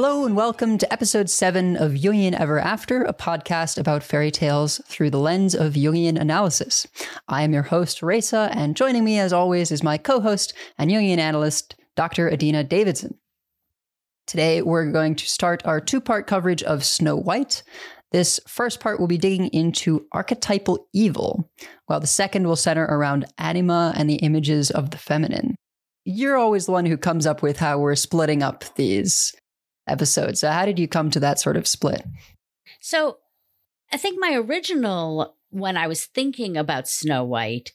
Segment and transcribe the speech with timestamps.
[0.00, 4.80] Hello and welcome to episode 7 of Jungian Ever After, a podcast about fairy tales
[4.86, 6.86] through the lens of Jungian analysis.
[7.26, 10.88] I am your host, Reza, and joining me as always is my co host and
[10.88, 12.30] Jungian analyst, Dr.
[12.32, 13.18] Adina Davidson.
[14.28, 17.64] Today we're going to start our two part coverage of Snow White.
[18.12, 21.50] This first part will be digging into archetypal evil,
[21.86, 25.56] while the second will center around anima and the images of the feminine.
[26.04, 29.34] You're always the one who comes up with how we're splitting up these
[29.90, 30.40] episodes.
[30.40, 32.04] So, how did you come to that sort of split?
[32.80, 33.18] So,
[33.92, 37.72] I think my original, when I was thinking about Snow White,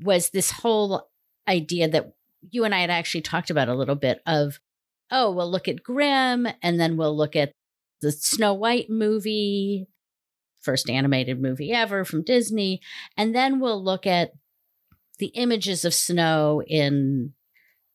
[0.00, 1.08] was this whole
[1.48, 2.12] idea that
[2.50, 4.58] you and I had actually talked about a little bit of,
[5.10, 7.52] oh, we'll look at Grimm and then we'll look at
[8.00, 9.86] the Snow White movie,
[10.60, 12.80] first animated movie ever from Disney,
[13.16, 14.32] and then we'll look at
[15.18, 17.32] the images of snow in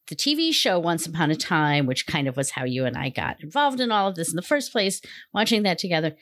[0.07, 3.09] the TV show Once Upon a Time, which kind of was how you and I
[3.09, 5.01] got involved in all of this in the first place,
[5.33, 6.15] watching that together.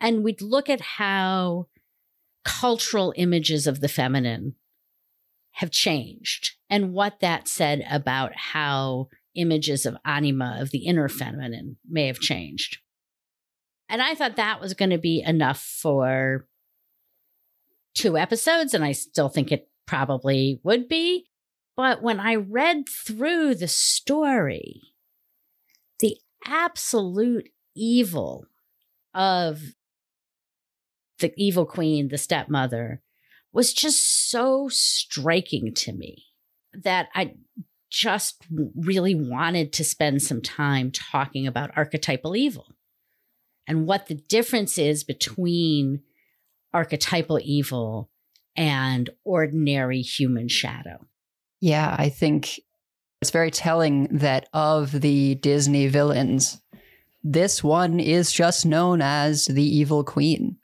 [0.00, 1.66] And we'd look at how
[2.44, 4.54] cultural images of the feminine
[5.52, 11.76] have changed and what that said about how images of anima, of the inner feminine,
[11.88, 12.78] may have changed.
[13.88, 16.46] And I thought that was going to be enough for
[17.94, 21.26] two episodes, and I still think it probably would be.
[21.78, 24.82] But when I read through the story,
[26.00, 28.46] the absolute evil
[29.14, 29.60] of
[31.20, 33.00] the evil queen, the stepmother,
[33.52, 36.24] was just so striking to me
[36.72, 37.34] that I
[37.90, 38.42] just
[38.74, 42.74] really wanted to spend some time talking about archetypal evil
[43.68, 46.02] and what the difference is between
[46.74, 48.10] archetypal evil
[48.56, 51.06] and ordinary human shadow.
[51.60, 52.60] Yeah, I think
[53.20, 56.60] it's very telling that of the Disney villains,
[57.24, 60.56] this one is just known as the evil queen.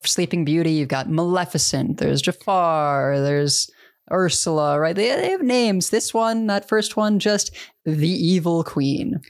[0.00, 3.70] For Sleeping Beauty, you've got Maleficent, there's Jafar, there's
[4.10, 4.96] Ursula, right?
[4.96, 5.90] They, they have names.
[5.90, 7.54] This one, that first one, just
[7.84, 9.20] the evil queen.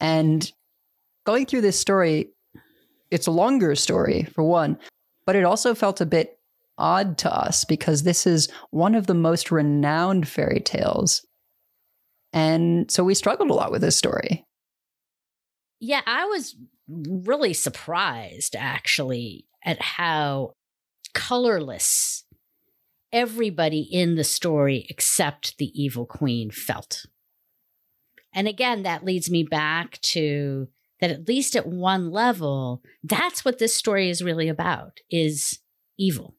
[0.00, 0.50] And
[1.24, 2.30] going through this story,
[3.10, 4.78] it's a longer story for one,
[5.24, 6.37] but it also felt a bit
[6.78, 11.26] odd to us because this is one of the most renowned fairy tales.
[12.32, 14.44] And so we struggled a lot with this story.
[15.80, 16.56] Yeah, I was
[16.88, 20.52] really surprised actually at how
[21.14, 22.24] colorless
[23.12, 27.06] everybody in the story except the evil queen felt.
[28.34, 30.68] And again, that leads me back to
[31.00, 35.60] that at least at one level, that's what this story is really about is
[35.96, 36.37] evil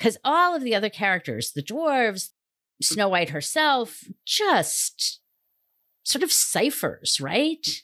[0.00, 2.30] because all of the other characters, the dwarves,
[2.80, 5.20] Snow White herself, just
[6.04, 7.82] sort of ciphers, right?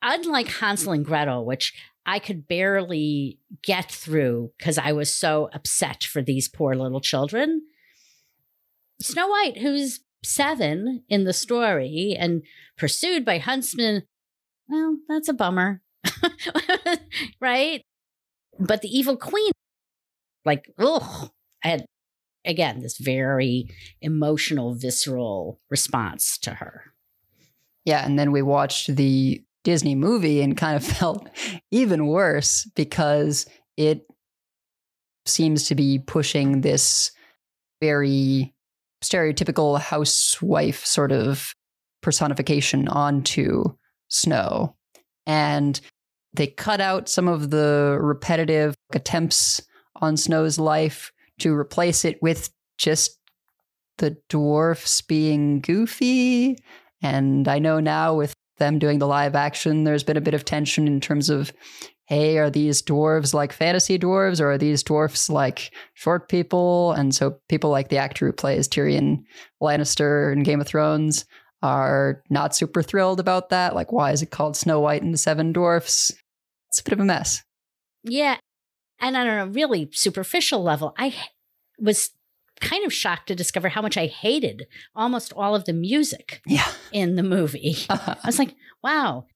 [0.00, 1.74] Unlike Hansel and Gretel, which
[2.06, 7.62] I could barely get through because I was so upset for these poor little children.
[9.02, 12.42] Snow White, who's seven in the story and
[12.76, 14.04] pursued by huntsmen,
[14.68, 15.82] well, that's a bummer,
[17.40, 17.82] right?
[18.60, 19.50] But the evil queen,
[20.44, 21.30] like, oh,
[21.64, 21.86] I had
[22.44, 23.68] again this very
[24.00, 26.84] emotional, visceral response to her.
[27.84, 31.28] Yeah, and then we watched the Disney movie and kind of felt
[31.70, 34.06] even worse because it
[35.26, 37.10] seems to be pushing this
[37.80, 38.54] very
[39.02, 41.54] stereotypical housewife sort of
[42.02, 43.64] personification onto
[44.08, 44.74] Snow.
[45.26, 45.80] And
[46.32, 49.60] they cut out some of the repetitive attempts
[49.96, 53.18] on Snow's life to replace it with just
[53.98, 56.58] the dwarfs being goofy.
[57.02, 60.44] And I know now with them doing the live action, there's been a bit of
[60.44, 61.52] tension in terms of,
[62.06, 66.92] hey, are these dwarves like fantasy dwarves or are these dwarfs like short people?
[66.92, 69.24] And so people like the actor who plays Tyrion
[69.62, 71.24] Lannister in Game of Thrones
[71.62, 73.74] are not super thrilled about that.
[73.74, 76.12] Like, why is it called Snow White and the Seven Dwarfs?
[76.68, 77.42] It's a bit of a mess.
[78.04, 78.38] Yeah
[79.00, 81.14] and on a really superficial level, I
[81.78, 82.10] was
[82.60, 86.66] kind of shocked to discover how much I hated almost all of the music yeah.
[86.92, 87.76] in the movie.
[87.90, 89.26] I was like, wow,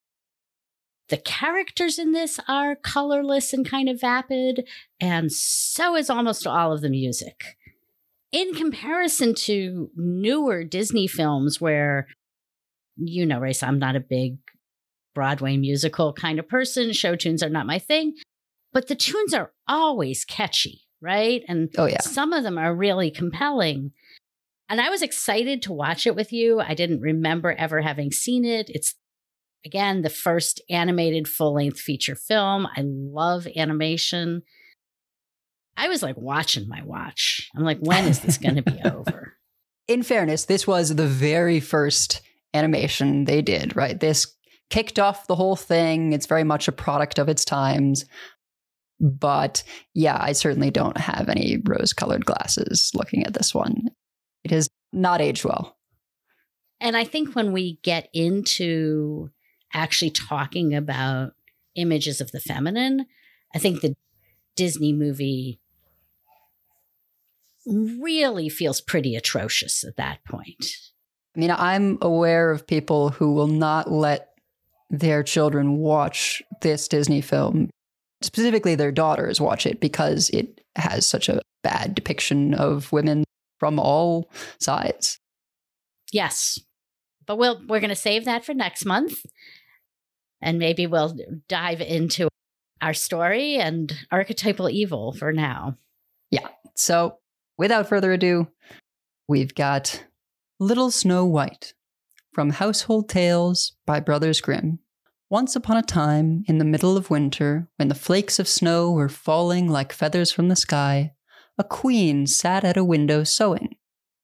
[1.09, 4.67] the characters in this are colorless and kind of vapid,
[4.99, 7.43] and so is almost all of the music.
[8.31, 12.07] In comparison to newer Disney films where,
[12.97, 14.37] you know, Race, I'm not a big
[15.13, 18.15] Broadway musical kind of person, show tunes are not my thing
[18.73, 21.43] but the tunes are always catchy, right?
[21.47, 21.99] And oh, yeah.
[22.01, 23.91] some of them are really compelling.
[24.69, 26.59] And I was excited to watch it with you.
[26.61, 28.69] I didn't remember ever having seen it.
[28.69, 28.95] It's
[29.65, 32.65] again, the first animated full length feature film.
[32.65, 34.43] I love animation.
[35.75, 37.49] I was like watching my watch.
[37.55, 39.33] I'm like, when is this going to be over?
[39.87, 42.21] In fairness, this was the very first
[42.53, 43.99] animation they did, right?
[43.99, 44.33] This
[44.69, 46.13] kicked off the whole thing.
[46.13, 48.05] It's very much a product of its times.
[49.03, 49.63] But
[49.93, 53.89] yeah, I certainly don't have any rose colored glasses looking at this one.
[54.45, 55.77] It has not aged well.
[56.79, 59.29] And I think when we get into
[59.73, 61.33] actually talking about
[61.75, 63.05] images of the feminine,
[63.53, 63.93] I think the
[64.55, 65.59] Disney movie
[67.65, 70.77] really feels pretty atrocious at that point.
[71.35, 74.29] I mean, I'm aware of people who will not let
[74.89, 77.69] their children watch this Disney film,
[78.23, 83.23] specifically their daughters watch it because it has such a bad depiction of women
[83.59, 85.19] from all sides.
[86.11, 86.59] Yes.
[87.25, 89.25] But we'll we're going to save that for next month
[90.43, 91.17] and maybe we'll
[91.47, 92.27] dive into
[92.81, 95.77] our story and archetypal evil for now.
[96.29, 96.49] Yeah.
[96.75, 97.17] So,
[97.57, 98.47] without further ado,
[99.27, 100.03] we've got
[100.59, 101.73] Little Snow White
[102.33, 104.79] from Household Tales by Brothers Grimm.
[105.33, 109.09] Once upon a time, in the middle of winter, when the flakes of snow were
[109.09, 111.11] falling like feathers from the sky,
[111.57, 113.75] a queen sat at a window sewing,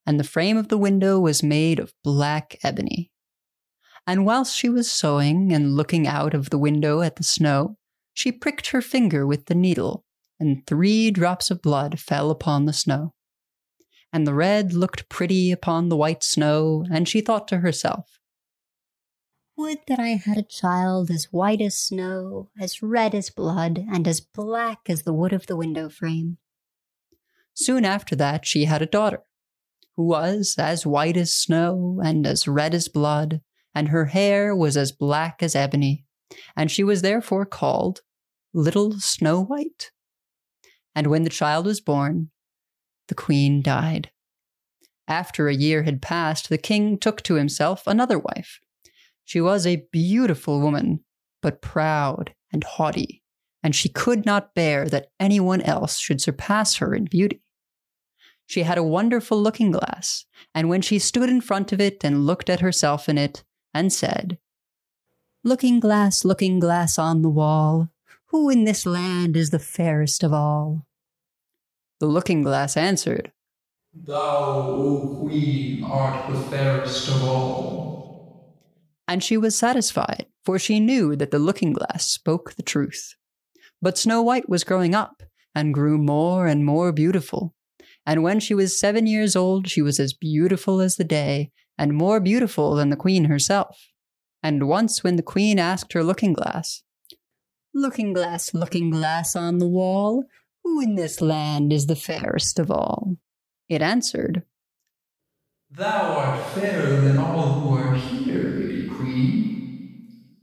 [0.06, 3.10] and the frame of the window was made of black ebony.
[4.06, 7.78] And whilst she was sewing and looking out of the window at the snow,
[8.14, 10.06] she pricked her finger with the needle,
[10.40, 13.16] and three drops of blood fell upon the snow
[14.12, 18.19] and the red looked pretty upon the white snow, and she thought to herself,
[19.60, 24.08] Would that I had a child as white as snow, as red as blood, and
[24.08, 26.38] as black as the wood of the window frame.
[27.54, 29.22] Soon after that, she had a daughter,
[29.98, 33.42] who was as white as snow and as red as blood,
[33.76, 36.06] and her hair was as black as ebony,
[36.56, 38.00] and she was therefore called
[38.54, 39.92] Little Snow White.
[40.96, 42.30] And when the child was born,
[43.10, 44.10] the queen died.
[45.06, 48.62] After a year had passed, the king took to himself another wife.
[49.30, 51.02] She was a beautiful woman,
[51.44, 53.22] but proud and haughty,
[53.62, 57.44] and she could not bear that anyone else should surpass her in beauty.
[58.48, 62.26] She had a wonderful looking glass, and when she stood in front of it and
[62.26, 64.40] looked at herself in it, and said,
[65.44, 67.90] Looking glass, looking glass on the wall,
[68.30, 70.88] who in this land is the fairest of all?
[72.00, 73.32] The looking glass answered,
[73.94, 77.79] Thou, O Queen, art the fairest of all.
[79.10, 83.16] And she was satisfied, for she knew that the looking glass spoke the truth.
[83.82, 85.24] But Snow White was growing up
[85.56, 87.56] and grew more and more beautiful.
[88.06, 91.92] And when she was seven years old, she was as beautiful as the day, and
[91.96, 93.90] more beautiful than the queen herself.
[94.44, 96.84] And once, when the queen asked her looking glass,
[97.74, 100.26] Looking glass, looking glass on the wall,
[100.64, 103.18] who in this land is the fairest of all?
[103.68, 104.44] It answered,
[105.72, 108.89] Thou art fairer than all who are here,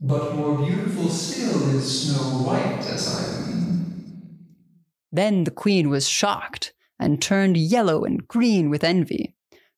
[0.01, 4.47] But more beautiful still is Snow White, as I mean.
[5.11, 9.35] Then the queen was shocked and turned yellow and green with envy.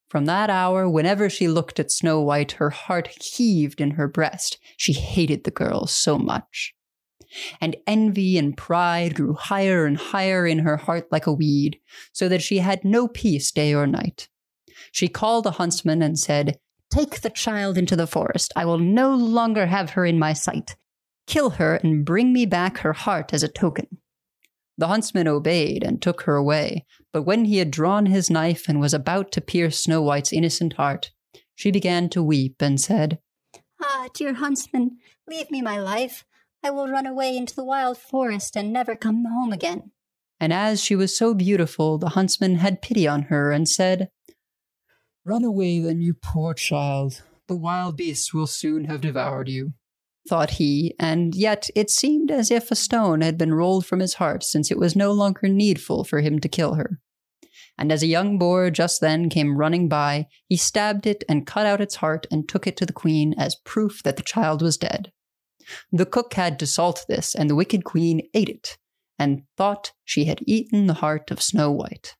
[0.09, 4.57] From that hour, whenever she looked at Snow White, her heart heaved in her breast.
[4.77, 6.73] She hated the girl so much
[7.61, 11.79] and envy and pride grew higher and higher in her heart like a weed,
[12.11, 14.27] so that she had no peace day or night.
[14.91, 16.59] She called a huntsman and said,
[16.89, 18.51] Take the child into the forest.
[18.55, 20.75] I will no longer have her in my sight.
[21.27, 23.99] Kill her and bring me back her heart as a token.
[24.77, 28.79] The huntsman obeyed and took her away, but when he had drawn his knife and
[28.79, 31.11] was about to pierce Snow White's innocent heart,
[31.53, 33.19] she began to weep and said,
[33.81, 36.25] Ah, dear huntsman, leave me my life.
[36.63, 39.91] I will run away into the wild forest and never come home again.
[40.39, 44.09] And as she was so beautiful, the huntsman had pity on her and said,
[45.25, 47.23] Run away then, you poor child.
[47.47, 49.73] The wild beasts will soon have devoured you.
[50.27, 54.15] Thought he, and yet it seemed as if a stone had been rolled from his
[54.15, 56.99] heart, since it was no longer needful for him to kill her.
[57.77, 61.65] And as a young boar just then came running by, he stabbed it and cut
[61.65, 64.77] out its heart and took it to the queen as proof that the child was
[64.77, 65.11] dead.
[65.91, 68.77] The cook had to salt this, and the wicked queen ate it,
[69.17, 72.15] and thought she had eaten the heart of Snow White.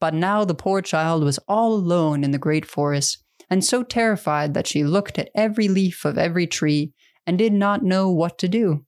[0.00, 4.54] But now the poor child was all alone in the great forest, and so terrified
[4.54, 6.92] that she looked at every leaf of every tree
[7.26, 8.84] and did not know what to do.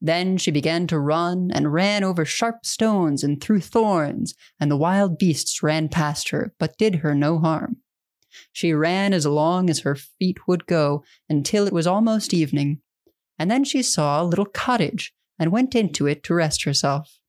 [0.00, 4.76] Then she began to run and ran over sharp stones and through thorns, and the
[4.76, 7.76] wild beasts ran past her, but did her no harm.
[8.52, 12.80] She ran as long as her feet would go until it was almost evening,
[13.38, 17.20] and then she saw a little cottage and went into it to rest herself.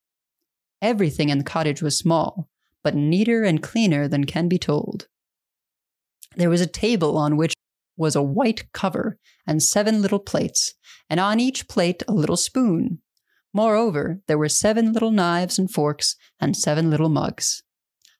[0.82, 2.50] Everything in the cottage was small,
[2.86, 5.08] but neater and cleaner than can be told.
[6.36, 7.56] There was a table on which
[7.98, 10.76] was a white cover and seven little plates,
[11.10, 13.00] and on each plate a little spoon.
[13.52, 17.64] Moreover, there were seven little knives and forks and seven little mugs.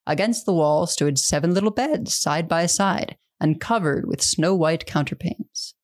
[0.08, 4.88] Against the wall stood seven little beds side by side and covered with snow white
[4.88, 5.76] counterpanes.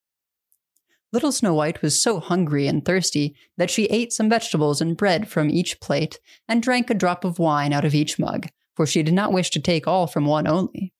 [1.13, 5.27] Little Snow White was so hungry and thirsty that she ate some vegetables and bread
[5.27, 9.03] from each plate and drank a drop of wine out of each mug, for she
[9.03, 10.93] did not wish to take all from one only.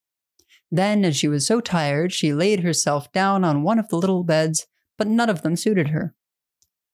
[0.72, 4.24] Then, as she was so tired, she laid herself down on one of the little
[4.24, 6.16] beds, but none of them suited her.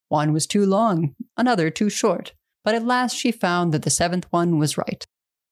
[0.10, 4.26] One was too long, another too short, but at last she found that the seventh
[4.32, 5.06] one was right.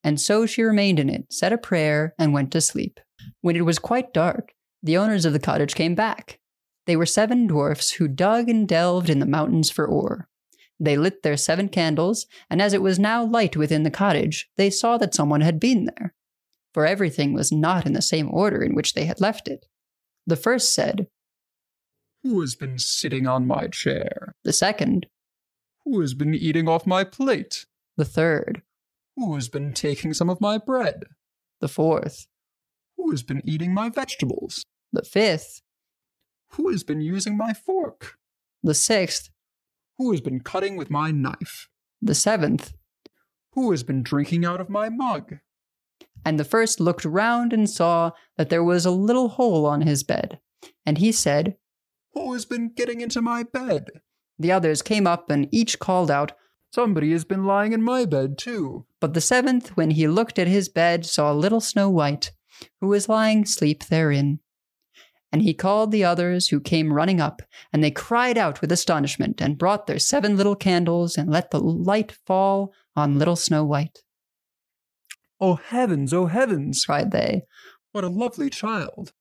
[0.03, 3.00] And so she remained in it, said a prayer, and went to sleep.
[3.41, 6.39] When it was quite dark, the owners of the cottage came back.
[6.86, 10.29] They were seven dwarfs who dug and delved in the mountains for ore.
[10.79, 14.70] They lit their seven candles, and as it was now light within the cottage, they
[14.70, 16.13] saw that someone had been there.
[16.74, 19.65] For everything was not in the same order in which they had left it.
[20.27, 21.08] The first said,
[22.24, 24.34] Who has been sitting on my chair?
[24.44, 25.05] the second,
[25.86, 27.65] Who has been eating off my plate?
[27.96, 28.62] the third,
[29.15, 31.03] Who has been taking some of my bread?
[31.62, 32.27] the fourth,
[32.98, 34.65] Who has been eating my vegetables?
[34.91, 35.62] the fifth,
[36.51, 38.17] Who has been using my fork?
[38.62, 39.29] the sixth,
[39.98, 41.70] Who has been cutting with my knife?
[42.02, 42.74] the seventh,
[43.54, 45.38] Who has been drinking out of my mug?
[46.25, 50.04] and the first looked round and saw that there was a little hole on his
[50.04, 50.40] bed.
[50.86, 51.56] And he said,
[52.14, 53.86] Who has been getting into my bed?
[54.40, 56.32] The others came up and each called out,
[56.74, 58.86] Somebody has been lying in my bed, too.
[59.00, 62.32] But the seventh, when he looked at his bed, saw little Snow White,
[62.82, 64.40] who was lying asleep therein.
[65.32, 67.41] And he called the others, who came running up,
[67.74, 71.60] and they cried out with astonishment, and brought their seven little candles, and let the
[71.60, 74.00] light fall on little Snow White.
[75.41, 76.86] Oh heavens, oh heavens!
[76.86, 77.44] Cried they,
[77.91, 79.12] What a lovely child!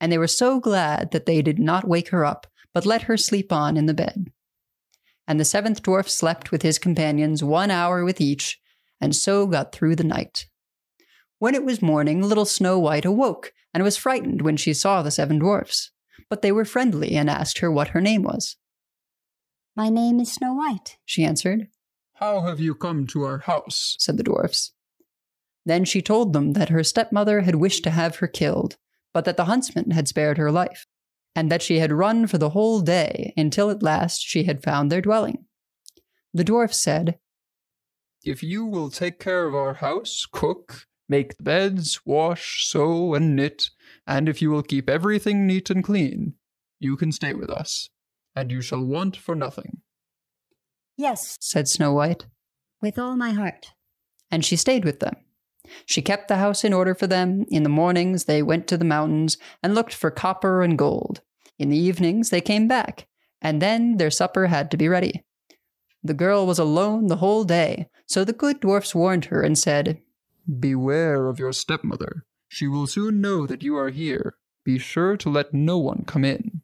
[0.00, 3.16] and they were so glad that they did not wake her up, but let her
[3.16, 4.30] sleep on in the bed.
[5.26, 8.60] And the seventh dwarf slept with his companions one hour with each,
[9.00, 10.46] and so got through the night.
[11.38, 15.10] When it was morning, little Snow White awoke and was frightened when she saw the
[15.10, 15.90] seven dwarfs.
[16.30, 18.56] But they were friendly and asked her what her name was.
[19.76, 20.96] My name is Snow White.
[21.04, 21.68] She answered,
[22.14, 23.96] How have you come to our house?
[23.98, 24.72] said the dwarfs.
[25.66, 28.78] Then she told them that her stepmother had wished to have her killed,
[29.12, 30.86] but that the huntsman had spared her life,
[31.34, 34.90] and that she had run for the whole day until at last she had found
[34.90, 35.44] their dwelling.
[36.32, 37.18] The dwarf said,
[38.24, 43.36] If you will take care of our house, cook, make the beds, wash, sew, and
[43.36, 43.70] knit,
[44.06, 46.34] and if you will keep everything neat and clean,
[46.78, 47.88] you can stay with us,
[48.34, 49.82] and you shall want for nothing.
[50.96, 52.26] Yes, said Snow White,
[52.80, 53.72] with all my heart.
[54.30, 55.14] and she stayed with them.
[55.84, 57.44] She kept the house in order for them.
[57.48, 61.20] In the mornings, they went to the mountains and looked for copper and gold.
[61.58, 63.06] In the evenings, they came back,
[63.40, 65.24] and then their supper had to be ready.
[66.02, 70.00] The girl was alone the whole day, so the good dwarfs warned her and said,
[70.46, 72.24] Beware of your stepmother.
[72.48, 74.36] She will soon know that you are here.
[74.64, 76.62] Be sure to let no one come in.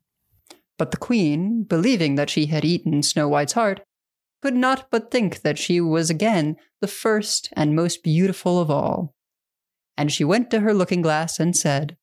[0.78, 3.82] But the queen, believing that she had eaten Snow White's heart,
[4.40, 9.14] could not but think that she was again the first and most beautiful of all.
[9.96, 11.96] And she went to her looking glass and said,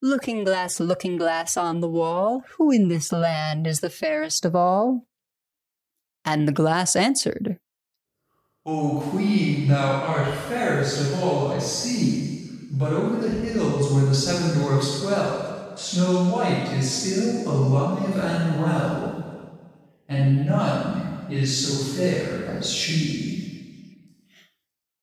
[0.00, 4.54] Looking glass, looking glass on the wall, who in this land is the fairest of
[4.54, 5.06] all?
[6.24, 7.58] And the glass answered,
[8.66, 12.48] O Queen, thou art fairest of all I see.
[12.72, 18.62] But over the hills where the seven dwarfs dwell, Snow White is still alive and
[18.62, 19.50] well,
[20.08, 23.34] and none is so fair as she.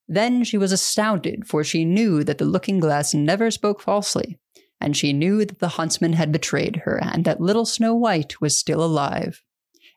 [0.08, 4.40] Then she was astounded, for she knew that the looking glass never spoke falsely,
[4.82, 8.58] and she knew that the huntsman had betrayed her, and that little Snow White was
[8.58, 9.44] still alive.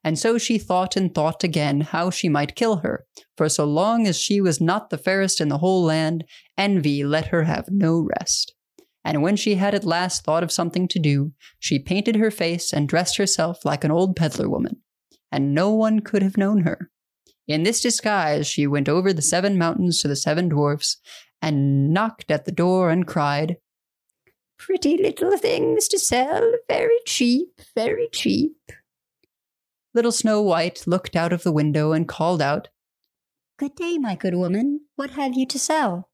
[0.05, 3.07] And so she thought and thought again how she might kill her,
[3.39, 6.25] for so long as she was not the fairest in the whole land,
[6.59, 8.55] envy let her have no rest.
[9.03, 12.73] And when she had at last thought of something to do, she painted her face
[12.73, 14.83] and dressed herself like an old peddler woman,
[15.33, 16.91] and no one could have known her.
[17.49, 20.99] In this disguise, she went over the seven mountains to the seven dwarfs,
[21.41, 23.57] and knocked at the door and cried,
[24.59, 28.57] Pretty little things to sell, very cheap, very cheap.
[29.95, 32.69] Little Snow White looked out of the window and called out,
[33.57, 34.81] Good day, my good woman.
[34.97, 36.11] What have you to sell?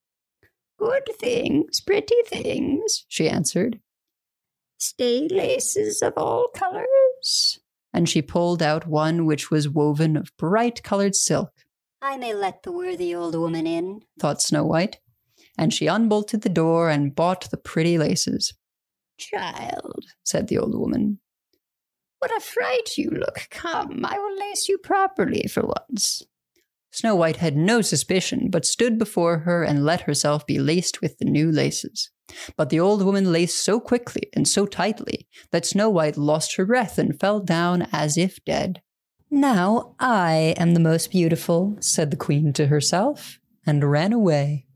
[0.78, 3.80] Good things, pretty things, she answered.
[4.78, 7.60] Stay laces of all colors.
[7.92, 11.52] And she pulled out one which was woven of bright colored silk.
[12.02, 14.98] I may let the worthy old woman in, thought Snow White.
[15.56, 18.52] And she unbolted the door and bought the pretty laces.
[19.18, 21.18] Child, said the old woman.
[22.20, 23.48] What a fright you look.
[23.50, 26.22] Come, I will lace you properly for once.
[26.92, 31.16] Snow White had no suspicion, but stood before her and let herself be laced with
[31.16, 32.10] the new laces.
[32.56, 36.66] But the old woman laced so quickly and so tightly that Snow White lost her
[36.66, 38.82] breath and fell down as if dead.
[39.30, 44.66] Now I am the most beautiful, said the queen to herself, and ran away.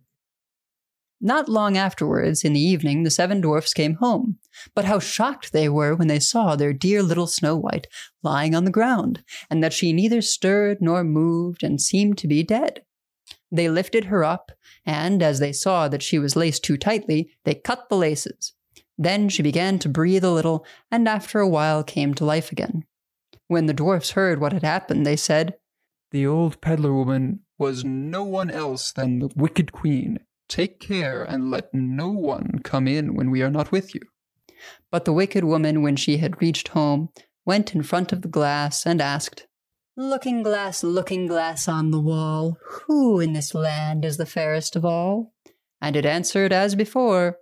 [1.27, 4.37] Not long afterwards, in the evening, the seven dwarfs came home.
[4.75, 7.87] But how shocked they were when they saw their dear little Snow White
[8.23, 12.43] lying on the ground, and that she neither stirred nor moved and seemed to be
[12.43, 12.83] dead.
[13.51, 14.53] They lifted her up,
[14.85, 18.53] and as they saw that she was laced too tightly, they cut the laces.
[18.99, 22.85] Then she began to breathe a little, and after a while came to life again.
[23.49, 25.55] When the dwarfs heard what had happened, they said,
[26.11, 31.51] The old peddler woman was no one else than the wicked queen Take care and
[31.51, 34.03] let no one come in when we are not with you.
[34.91, 37.09] But the wicked woman, when she had reached home,
[37.45, 39.47] went in front of the glass and asked,
[39.97, 44.85] Looking glass, looking glass on the wall, who in this land is the fairest of
[44.85, 45.33] all?
[45.81, 47.39] And it answered as before,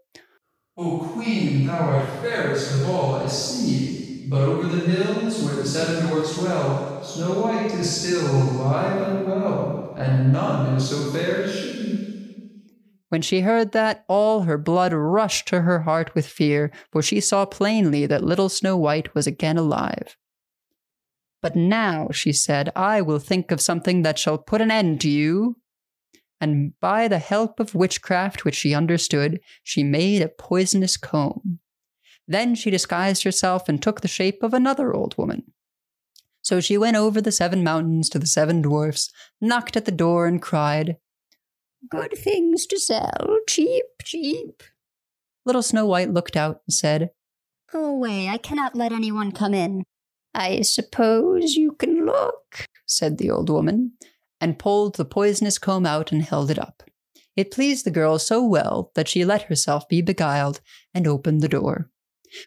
[0.77, 4.27] O Queen, thou art fairest of all I see.
[4.29, 9.27] But over the hills where the seven dwarfs dwell, Snow White is still alive and
[9.27, 12.12] well, and none is so fair as she.
[13.13, 17.21] When she heard that, all her blood rushed to her heart with fear, for she
[17.21, 20.17] saw plainly that little Snow White was again alive.
[21.43, 25.11] But now, she said, I will think of something that shall put an end to
[25.11, 25.59] you.
[26.41, 31.59] And by the help of witchcraft, which she understood, she made a poisonous comb.
[32.27, 35.53] Then she disguised herself and took the shape of another old woman.
[36.41, 40.27] So she went over the seven mountains to the seven dwarfs, knocked at the door,
[40.27, 40.97] and cried,
[41.91, 44.63] Good things to sell, cheap, cheap.
[45.45, 47.11] Little Snow White looked out and said,
[47.75, 49.85] oh, Go away, I cannot let anyone come in.
[50.35, 53.93] I suppose you can look, said the old woman,
[54.41, 56.83] and pulled the poisonous comb out and held it up.
[57.37, 60.61] It pleased the girl so well that she let herself be beguiled
[60.95, 61.91] and opened the door.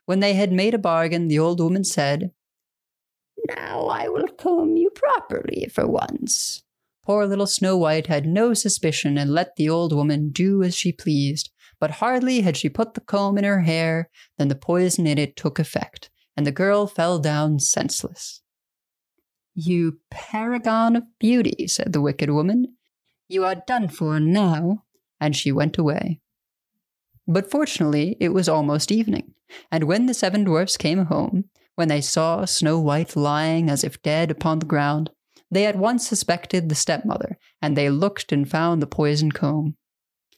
[0.05, 2.31] When they had made a bargain, the old woman said,
[3.47, 6.63] Now I will comb you properly for once.
[7.05, 10.91] Poor little Snow White had no suspicion and let the old woman do as she
[10.91, 11.51] pleased.
[11.79, 15.35] But hardly had she put the comb in her hair than the poison in it
[15.35, 18.41] took effect, and the girl fell down senseless.
[19.53, 22.75] You paragon of beauty, said the wicked woman.
[23.27, 24.83] You are done for now.
[25.19, 26.19] And she went away.
[27.27, 29.33] But fortunately, it was almost evening,
[29.71, 34.01] and when the seven dwarfs came home, when they saw Snow White lying as if
[34.01, 35.09] dead upon the ground,
[35.55, 39.75] they at once suspected the stepmother, and they looked and found the poisoned comb.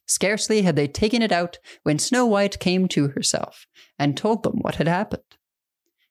[0.05, 3.65] Scarcely had they taken it out when Snow White came to herself
[3.99, 5.23] and told them what had happened.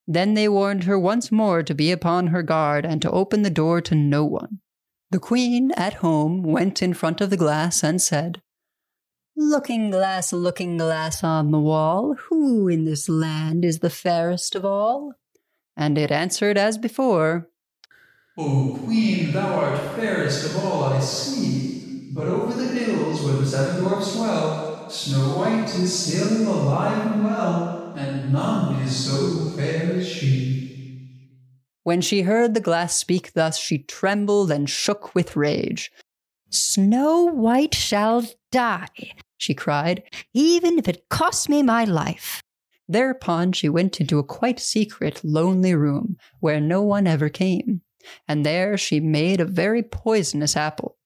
[0.06, 3.50] Then they warned her once more to be upon her guard and to open the
[3.50, 4.60] door to no one.
[5.10, 8.42] The queen, at home, went in front of the glass and said,
[9.36, 14.64] Looking glass, looking glass on the wall, who in this land is the fairest of
[14.64, 15.12] all?
[15.76, 17.48] And it answered as before,
[18.38, 22.10] O Queen, thou art fairest of all I see.
[22.12, 27.24] But over the hills where the seven dwarfs dwell, Snow White is still alive and
[27.24, 31.30] well, and none is so fair as she.
[31.82, 35.90] When she heard the glass speak thus, she trembled and shook with rage.
[36.50, 38.22] Snow White shall
[38.52, 40.02] die, she cried,
[40.34, 42.42] even if it costs me my life.
[42.86, 47.80] Thereupon she went into a quite secret, lonely room where no one ever came
[48.28, 50.96] and there she made a very poisonous apple.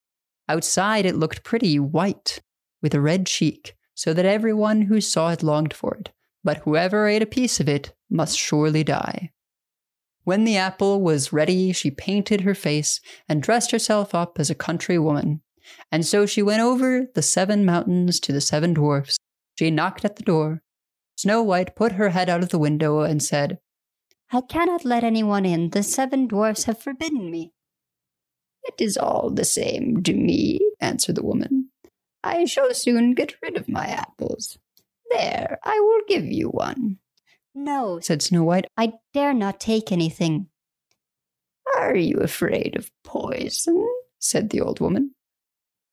[0.48, 2.40] Outside it looked pretty white,
[2.82, 6.10] with a red cheek, so that everyone who saw it longed for it,
[6.42, 9.30] but whoever ate a piece of it must surely die.
[10.24, 14.54] When the apple was ready, she painted her face and dressed herself up as a
[14.54, 15.40] country woman.
[15.90, 19.16] And so she went over the seven mountains to the seven dwarfs.
[19.58, 20.62] She knocked at the door.
[21.16, 23.58] Snow White put her head out of the window and said,
[24.32, 25.70] I cannot let anyone in.
[25.70, 27.52] The seven dwarfs have forbidden me.
[28.62, 31.70] It is all the same to me, answered the woman.
[32.22, 34.58] I shall soon get rid of my apples.
[35.10, 36.98] There, I will give you one.
[37.54, 40.46] No, said Snow White, I dare not take anything.
[41.76, 43.84] Are you afraid of poison?
[44.20, 45.14] said the old woman.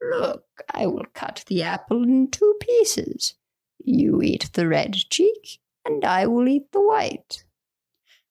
[0.02, 3.34] Look, I will cut the apple in two pieces.
[3.80, 7.43] You eat the red cheek, and I will eat the white.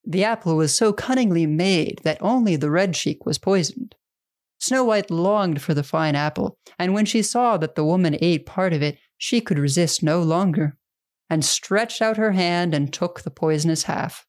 [0.07, 3.97] The apple was so cunningly made that only the red cheek was poisoned.
[4.61, 8.47] Snow White longed for the fine apple, and when she saw that the woman ate
[8.47, 10.79] part of it, she could resist no longer,
[11.29, 14.27] and stretched out her hand and took the poisonous half.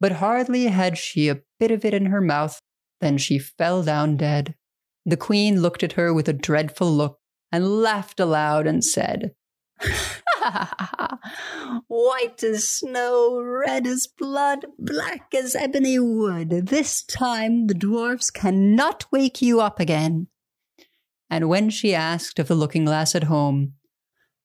[0.00, 2.60] But hardly had she a bit of it in her mouth
[3.00, 4.54] than she fell down dead.
[5.04, 7.18] The queen looked at her with a dreadful look
[7.52, 9.32] and laughed aloud and said,
[11.88, 16.66] White as snow, red as blood, black as ebony wood.
[16.66, 20.28] This time the dwarfs cannot wake you up again.
[21.30, 23.74] And when she asked of the looking glass at home,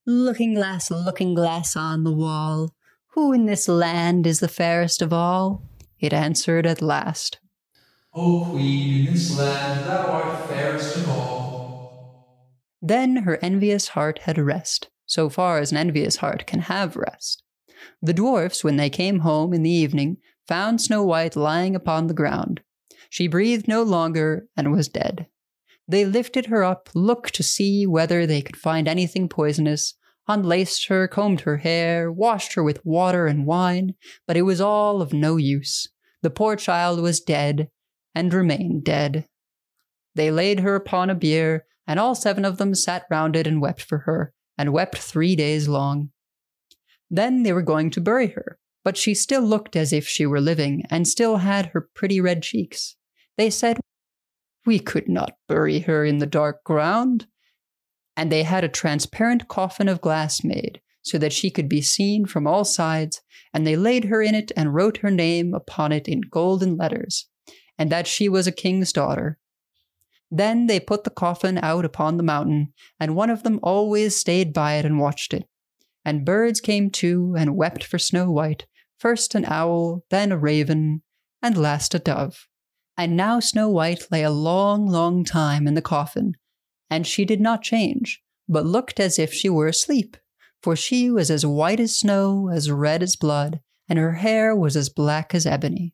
[0.06, 2.76] Looking glass, looking glass on the wall,
[3.12, 5.64] who in this land is the fairest of all?
[5.98, 7.40] It answered at last,
[8.14, 12.44] O Queen, in this land thou art fairest of all.
[12.82, 17.44] Then her envious heart had rest, so far as an envious heart can have rest.
[18.02, 22.14] The dwarfs, when they came home in the evening, found Snow White lying upon the
[22.14, 22.62] ground.
[23.10, 25.28] She breathed no longer and was dead.
[25.88, 29.96] They lifted her up, looked to see whether they could find anything poisonous,
[30.28, 35.02] unlaced her, combed her hair, washed her with water and wine, but it was all
[35.02, 35.90] of no use.
[36.22, 37.70] The poor child was dead,
[38.16, 39.28] and remained dead.
[40.16, 43.62] They laid her upon a bier, and all seven of them sat round it and
[43.62, 46.10] wept for her, and wept three days long.
[47.10, 50.42] Then they were going to bury her, but she still looked as if she were
[50.42, 52.96] living, and still had her pretty red cheeks.
[53.38, 53.80] They said,
[54.66, 57.28] We could not bury her in the dark ground.
[58.16, 62.26] And they had a transparent coffin of glass made, so that she could be seen
[62.26, 63.22] from all sides,
[63.54, 67.28] and they laid her in it and wrote her name upon it in golden letters,
[67.78, 69.38] and that she was a king's daughter.
[70.36, 74.52] Then they put the coffin out upon the mountain, and one of them always stayed
[74.52, 75.48] by it and watched it.
[76.04, 78.66] And birds came too and wept for Snow White,
[78.98, 81.04] first an owl, then a raven,
[81.44, 82.48] and last a dove.
[82.98, 86.34] And now Snow White lay a long, long time in the coffin,
[86.90, 88.20] and she did not change,
[88.50, 90.18] but looked as if she were asleep,
[90.64, 94.76] for she was as white as snow, as red as blood, and her hair was
[94.76, 95.94] as black as ebony.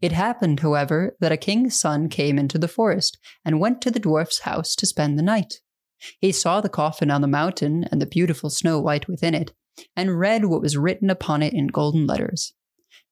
[0.00, 4.00] It happened, however, that a king's son came into the forest and went to the
[4.00, 5.60] dwarf's house to spend the night.
[6.18, 9.52] He saw the coffin on the mountain and the beautiful Snow White within it,
[9.94, 12.54] and read what was written upon it in golden letters.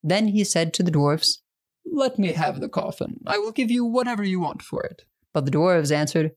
[0.01, 1.43] Then he said to the dwarfs,
[1.85, 3.19] Let me have the coffin.
[3.27, 5.03] I will give you whatever you want for it.
[5.33, 6.31] But the dwarfs answered,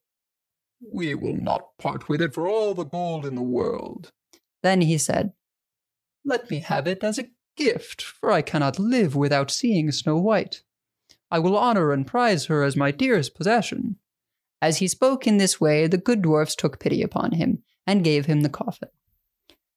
[0.92, 4.12] We will not part with it for all the gold in the world.
[4.62, 5.32] Then he said,
[6.24, 10.62] Let me have it as a gift, for I cannot live without seeing Snow White.
[11.30, 13.96] I will honor and prize her as my dearest possession.
[14.60, 18.26] As he spoke in this way, the good dwarfs took pity upon him and gave
[18.26, 18.90] him the coffin.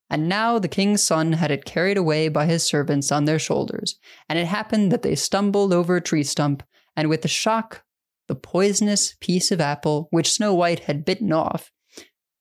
[0.10, 4.00] And now the king's son had it carried away by his servants on their shoulders,
[4.30, 6.62] and it happened that they stumbled over a tree stump,
[6.96, 7.84] and with the shock,
[8.28, 11.72] the poisonous piece of apple which Snow White had bitten off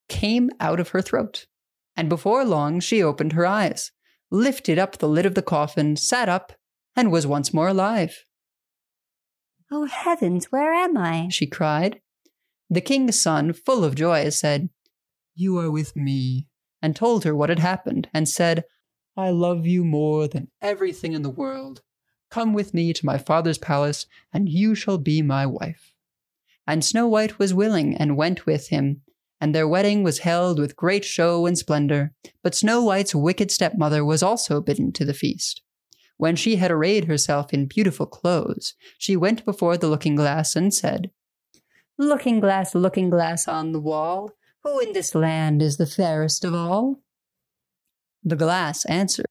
[0.07, 1.47] came out of her throat.
[1.95, 3.91] And before long she opened her eyes,
[4.31, 6.53] lifted up the lid of the coffin, sat up,
[6.95, 8.25] and was once more alive.
[9.71, 11.27] Oh heavens, where am I?
[11.29, 12.01] She cried.
[12.69, 14.69] The king's son, full of joy, said,
[15.35, 16.47] You are with me,
[16.81, 18.63] and told her what had happened, and said,
[19.17, 21.81] I love you more than everything in the world.
[22.29, 25.93] Come with me to my father's palace, and you shall be my wife.
[26.67, 29.01] And Snow White was willing and went with him,
[29.39, 32.13] and their wedding was held with great show and splendor.
[32.43, 35.61] But Snow White's wicked stepmother was also bidden to the feast.
[36.17, 40.73] When she had arrayed herself in beautiful clothes, she went before the looking glass and
[40.73, 41.11] said,
[41.97, 44.31] Looking glass, looking glass on the wall,
[44.63, 47.01] who in this land is the fairest of all?
[48.23, 49.27] The glass answered,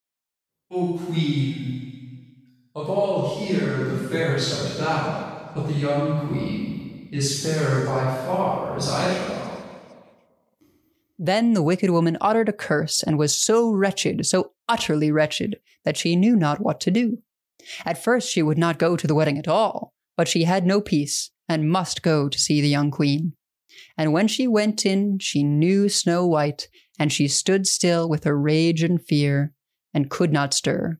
[0.71, 2.35] O Queen,
[2.75, 8.75] of all here the fairest art thou, but the young queen is fairer by far
[8.77, 9.44] as I trow.
[11.17, 15.97] Then the wicked woman uttered a curse and was so wretched, so utterly wretched, that
[15.97, 17.19] she knew not what to do.
[17.85, 20.81] At first she would not go to the wedding at all, but she had no
[20.81, 23.33] peace and must go to see the young queen.
[23.97, 26.67] And when she went in, she knew Snow White,
[26.99, 29.53] and she stood still with her rage and fear,
[29.93, 30.99] and could not stir.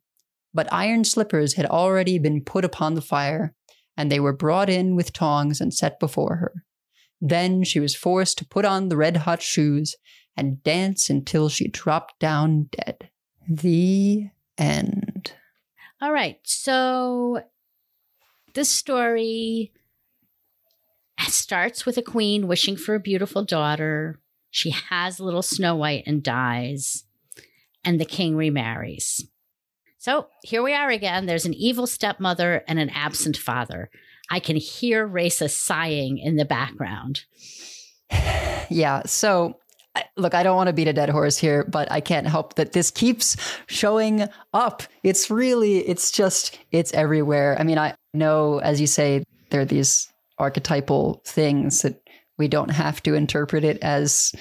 [0.54, 3.54] But iron slippers had already been put upon the fire,
[3.98, 6.54] and they were brought in with tongs and set before her.
[7.22, 9.96] Then she was forced to put on the red hot shoes
[10.38, 13.10] and dance until she dropped down dead.
[13.48, 15.34] The end.
[16.02, 16.40] All right.
[16.44, 17.42] So
[18.54, 19.72] this story
[21.28, 24.20] starts with a queen wishing for a beautiful daughter.
[24.50, 27.04] She has little Snow White and dies,
[27.84, 29.28] and the king remarries.
[29.98, 31.26] So here we are again.
[31.26, 33.90] There's an evil stepmother and an absent father.
[34.30, 37.24] I can hear Raisa sighing in the background.
[38.70, 39.04] Yeah.
[39.06, 39.60] So,
[40.18, 42.74] look, I don't want to beat a dead horse here, but I can't help that
[42.74, 44.84] this keeps showing up.
[45.04, 47.56] It's really, it's just, it's everywhere.
[47.60, 52.02] I mean, I know, as you say, there are these archetypal things that
[52.38, 54.34] we don't have to interpret it as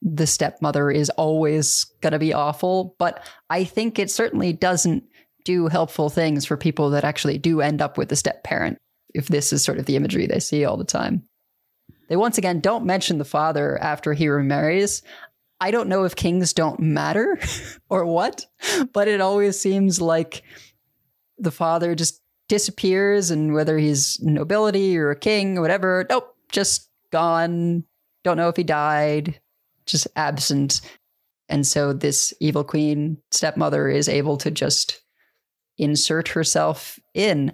[0.00, 5.04] the stepmother is always going to be awful, but I think it certainly doesn't
[5.44, 8.78] do helpful things for people that actually do end up with a step parent
[9.14, 11.22] if this is sort of the imagery they see all the time.
[12.08, 15.02] They once again don't mention the father after he remarries.
[15.60, 17.38] I don't know if kings don't matter
[17.88, 18.46] or what,
[18.92, 20.42] but it always seems like
[21.38, 26.90] the father just disappears and whether he's nobility or a king or whatever, nope, just
[27.10, 27.84] gone.
[28.24, 29.40] Don't know if he died,
[29.86, 30.80] just absent.
[31.48, 35.01] And so this evil queen stepmother is able to just
[35.82, 37.52] insert herself in.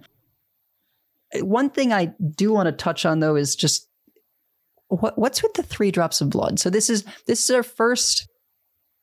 [1.34, 3.88] Uh, one thing I do want to touch on though is just
[4.88, 6.58] what what's with the three drops of blood?
[6.58, 8.28] So this is this is our first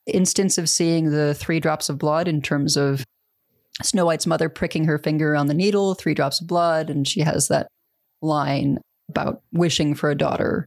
[0.06, 3.04] instance of seeing the three drops of blood in terms of
[3.82, 7.20] Snow White's mother pricking her finger on the needle, three drops of blood, and she
[7.20, 7.68] has that
[8.22, 10.66] line about wishing for a daughter.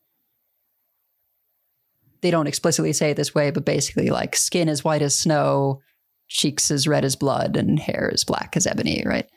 [2.21, 5.81] They don't explicitly say it this way, but basically, like skin as white as snow,
[6.29, 9.29] cheeks as red as blood, and hair as black as ebony, right?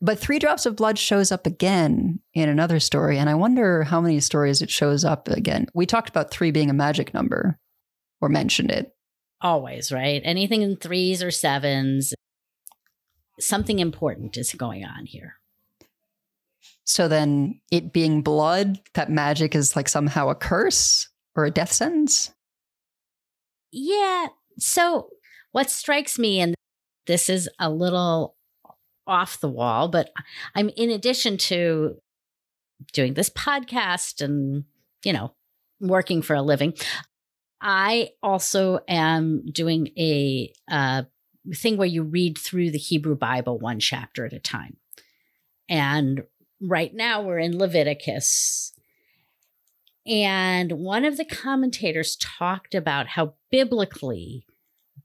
[0.00, 4.00] But three drops of blood shows up again in another story, and I wonder how
[4.00, 5.66] many stories it shows up again.
[5.72, 7.58] We talked about three being a magic number,
[8.20, 8.94] or mentioned it.
[9.40, 10.20] Always, right?
[10.24, 12.12] Anything in threes or sevens,
[13.40, 15.36] something important is going on here.
[16.84, 21.72] So then, it being blood, that magic is like somehow a curse or a death
[21.72, 22.30] sentence?
[23.72, 24.26] Yeah.
[24.58, 25.08] So,
[25.54, 26.56] what strikes me, and
[27.06, 28.34] this is a little
[29.06, 30.10] off the wall, but
[30.56, 31.96] I'm in addition to
[32.92, 34.64] doing this podcast and,
[35.04, 35.32] you know,
[35.78, 36.74] working for a living,
[37.60, 41.02] I also am doing a uh,
[41.54, 44.76] thing where you read through the Hebrew Bible one chapter at a time.
[45.68, 46.24] And
[46.60, 48.72] right now we're in Leviticus.
[50.04, 54.46] And one of the commentators talked about how biblically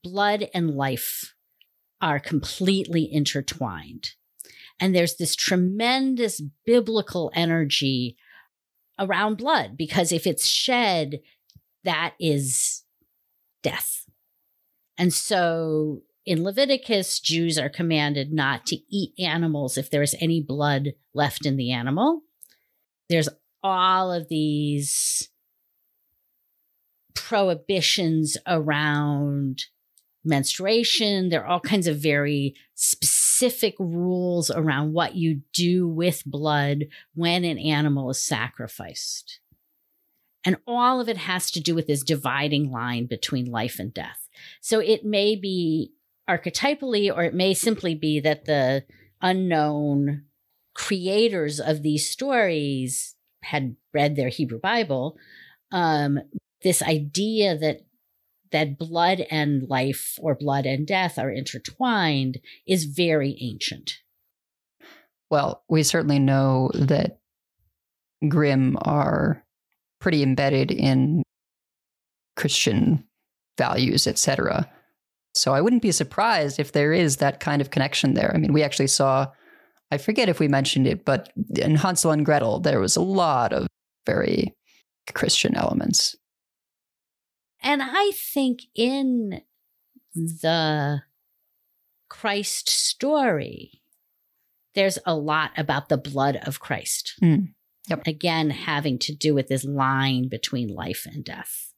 [0.04, 1.34] blood and life
[2.02, 4.12] are completely intertwined.
[4.80, 8.16] And there's this tremendous biblical energy
[8.98, 11.20] around blood because if it's shed,
[11.84, 12.84] that is
[13.62, 14.06] death.
[14.98, 20.42] And so in Leviticus, Jews are commanded not to eat animals if there is any
[20.42, 22.22] blood left in the animal.
[23.10, 23.30] There's
[23.64, 25.30] all of these
[27.16, 29.66] prohibitions around
[30.24, 31.30] menstruation.
[31.30, 37.44] There are all kinds of very specific rules around what you do with blood when
[37.46, 39.40] an animal is sacrificed.
[40.46, 44.30] And all of it has to do with this dividing line between life and death.
[44.62, 45.92] So it may be
[46.30, 48.86] archetypally, or it may simply be that the
[49.22, 50.24] unknown
[50.74, 55.18] creators of these stories had read their Hebrew Bible.
[55.72, 56.20] Um,
[56.64, 57.82] this idea that
[58.52, 64.00] that blood and life or blood and death are intertwined is very ancient.
[65.30, 67.20] Well, we certainly know that
[68.28, 69.44] Grimm are
[70.00, 71.24] pretty embedded in
[72.36, 73.04] Christian
[73.58, 74.70] values, etc.
[75.36, 78.32] So I wouldn't be surprised if there is that kind of connection there.
[78.34, 79.28] I mean, we actually saw,
[79.92, 83.54] I forget if we mentioned it, but in Hansel and Gretel, there was a lot
[83.54, 83.68] of
[84.06, 84.56] very
[85.14, 86.16] Christian elements.
[87.62, 89.42] And I think in
[90.14, 91.02] the
[92.10, 93.82] Christ story,
[94.76, 97.16] there's a lot about the blood of Christ.
[97.22, 97.54] Mm.
[97.90, 98.08] Yep.
[98.08, 101.74] Again, having to do with this line between life and death.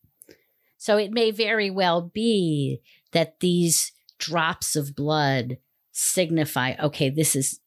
[0.77, 5.57] So it may very well be that these drops of blood
[5.91, 7.59] signify okay, this is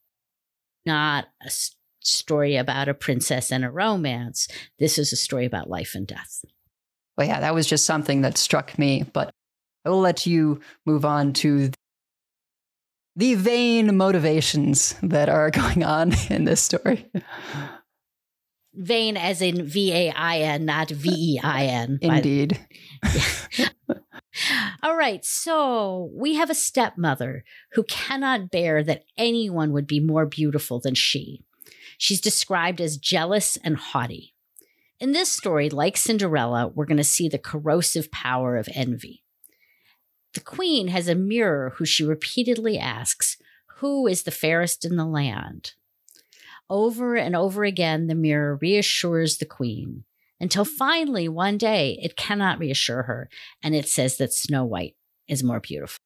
[0.86, 1.50] not a
[2.00, 4.48] story about a princess and a romance.
[4.78, 6.44] This is a story about life and death.
[7.16, 9.30] Well, yeah, that was just something that struck me, but
[9.84, 11.70] I will let you move on to
[13.16, 17.06] the vain motivations that are going on in this story.
[18.74, 21.98] Vain as in V A I N, not V E I N.
[22.02, 22.58] Indeed.
[24.82, 25.24] All right.
[25.24, 30.94] So we have a stepmother who cannot bear that anyone would be more beautiful than
[30.94, 31.44] she.
[31.98, 34.33] she's described as jealous and haughty.
[35.00, 39.24] In this story, like Cinderella, we're going to see the corrosive power of envy.
[40.34, 43.36] The queen has a mirror who she repeatedly asks,
[43.78, 45.72] Who is the fairest in the land?
[46.70, 50.04] Over and over again, the mirror reassures the queen
[50.40, 53.28] until finally one day it cannot reassure her
[53.62, 54.96] and it says that Snow White
[55.28, 55.98] is more beautiful.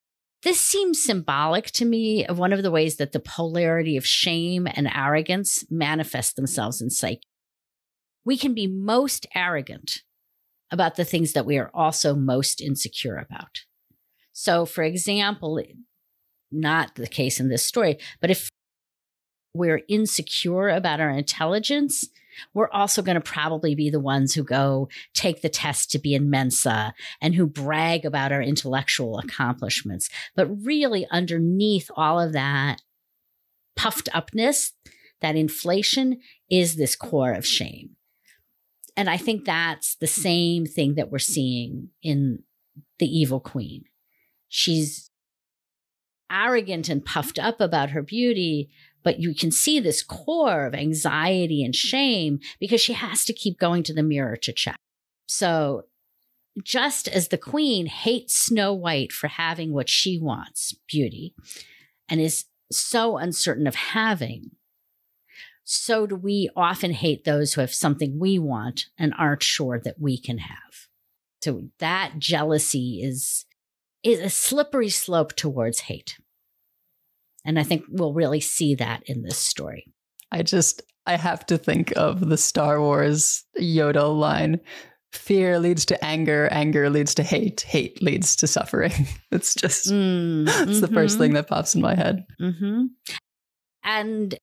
[0.43, 4.69] This seems symbolic to me of one of the ways that the polarity of shame
[4.73, 7.23] and arrogance manifest themselves in psyche.
[8.25, 10.03] We can be most arrogant
[10.71, 13.61] about the things that we are also most insecure about.
[14.33, 15.61] So, for example,
[16.51, 18.51] not the case in this story, but if
[19.55, 22.07] we're insecure about our intelligence,
[22.55, 26.15] we're also going to probably be the ones who go take the test to be
[26.15, 30.09] in Mensa and who brag about our intellectual accomplishments.
[30.37, 32.81] But really, underneath all of that
[33.77, 34.73] puffed upness,
[35.21, 37.97] that inflation is this core of shame.
[38.99, 42.43] And I think that's the same thing that we're seeing in
[42.99, 43.85] the evil queen.
[44.49, 45.13] She's
[46.29, 48.71] arrogant and puffed up about her beauty,
[49.05, 53.57] but you can see this core of anxiety and shame because she has to keep
[53.57, 54.81] going to the mirror to check.
[55.27, 55.85] So,
[56.65, 61.37] just as the queen hates Snow White for having what she wants, beauty,
[62.09, 64.51] and is so uncertain of having,
[65.71, 70.01] so do we often hate those who have something we want and aren't sure that
[70.01, 70.89] we can have.
[71.43, 73.45] So that jealousy is
[74.03, 76.17] is a slippery slope towards hate.
[77.45, 79.85] And I think we'll really see that in this story.
[80.33, 84.61] I just, I have to think of the Star Wars Yoda line
[85.13, 88.93] fear leads to anger, anger leads to hate, hate leads to suffering.
[89.31, 92.25] It's just, Mm, it's the first mhm, thing that pops in my head.
[92.41, 92.89] mhm.
[93.85, 94.35] And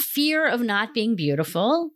[0.00, 1.90] fear of not being beautiful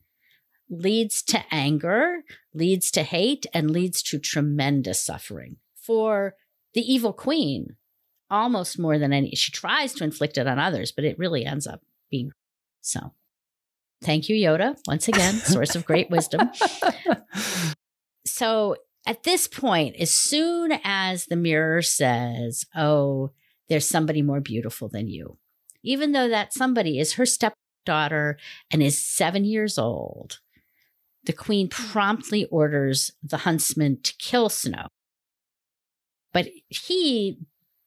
[0.68, 2.22] leads to anger,
[2.54, 5.56] leads to hate, and leads to tremendous suffering.
[5.74, 6.34] For
[6.74, 7.76] the evil queen,
[8.30, 11.66] almost more than any, she tries to inflict it on others, but it really ends
[11.66, 12.30] up being
[12.80, 13.12] so.
[14.02, 16.50] Thank you, Yoda, once again, source of great wisdom.
[18.40, 23.32] So at this point, as soon as the mirror says, Oh,
[23.68, 25.36] there's somebody more beautiful than you,
[25.82, 27.26] even though that somebody is her
[27.80, 28.38] stepdaughter
[28.70, 30.40] and is seven years old,
[31.24, 31.90] the queen hmm.
[31.90, 34.86] promptly orders the huntsman to kill Snow.
[36.32, 37.38] But he,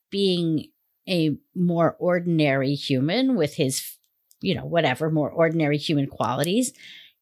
[0.09, 0.69] being
[1.07, 3.97] a more ordinary human with his,
[4.41, 6.73] you know, whatever, more ordinary human qualities,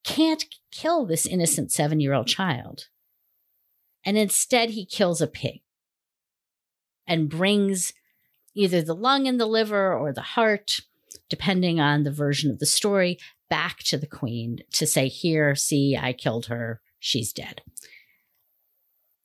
[0.04, 2.88] can't kill this innocent seven year old child.
[4.04, 5.62] And instead, he kills a pig
[7.06, 7.94] and brings
[8.56, 10.82] either the lung and the liver or the heart,
[11.32, 13.18] depending on the version of the story,
[13.50, 16.82] back to the queen to say, Here, see, I killed her.
[17.00, 17.62] She's dead.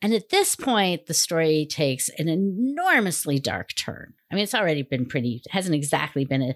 [0.00, 4.14] And at this point, the story takes an enormously dark turn.
[4.30, 6.54] I mean, it's already been pretty, hasn't exactly been a,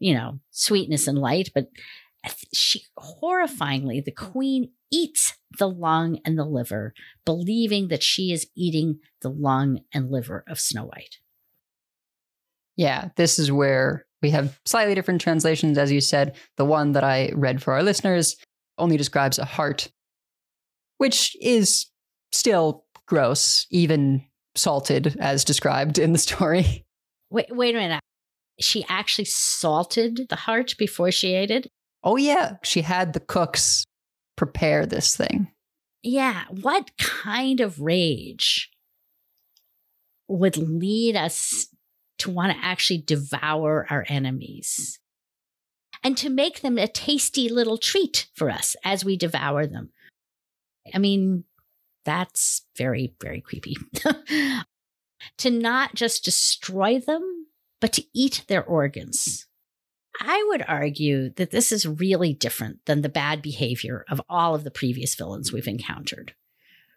[0.00, 1.68] you know, sweetness and light, but
[2.52, 6.92] she horrifyingly, the queen eats the lung and the liver,
[7.24, 11.18] believing that she is eating the lung and liver of Snow White.
[12.76, 16.36] Yeah, this is where we have slightly different translations, as you said.
[16.56, 18.36] The one that I read for our listeners
[18.76, 19.90] only describes a heart,
[20.98, 21.86] which is
[22.32, 26.84] still gross, even salted as described in the story.
[27.30, 28.00] Wait, wait a minute.
[28.58, 31.70] She actually salted the heart before she ate it?
[32.02, 33.84] Oh, yeah, she had the cooks
[34.34, 35.48] prepare this thing.
[36.02, 36.44] Yeah.
[36.48, 38.70] What kind of rage
[40.26, 41.68] would lead us
[42.18, 44.98] to want to actually devour our enemies
[46.02, 49.90] and to make them a tasty little treat for us as we devour them?
[50.94, 51.44] I mean,
[52.04, 53.76] that's very, very creepy.
[55.38, 57.46] to not just destroy them,
[57.80, 59.46] but to eat their organs.
[60.20, 64.64] I would argue that this is really different than the bad behavior of all of
[64.64, 66.34] the previous villains we've encountered.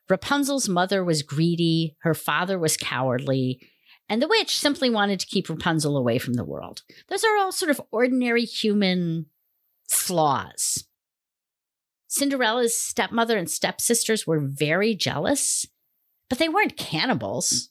[0.09, 3.61] Rapunzel's mother was greedy, her father was cowardly,
[4.11, 6.81] and the witch simply wanted to keep Rapunzel away from the world.
[7.07, 9.27] Those are all sort of ordinary human
[9.89, 10.85] flaws.
[12.07, 15.65] Cinderella's stepmother and stepsisters were very jealous,
[16.27, 17.51] but they weren't cannibals.
[17.53, 17.67] Mm.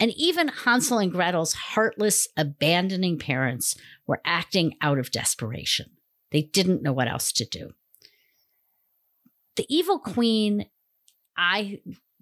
[0.00, 3.76] And even Hansel and Gretel's heartless, abandoning parents
[4.06, 5.90] were acting out of desperation.
[6.30, 7.72] They didn't know what else to do.
[9.56, 10.64] The evil queen,
[11.36, 11.80] I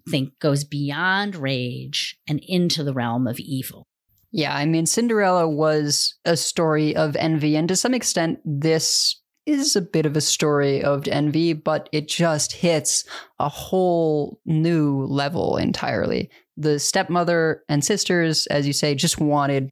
[0.09, 3.87] think, goes beyond rage and into the realm of evil.
[4.31, 9.75] Yeah, I mean, Cinderella was a story of envy, and to some extent, this is
[9.75, 13.03] a bit of a story of envy, but it just hits
[13.39, 16.29] a whole new level entirely.
[16.57, 19.69] The stepmother and sisters, as you say, just wanted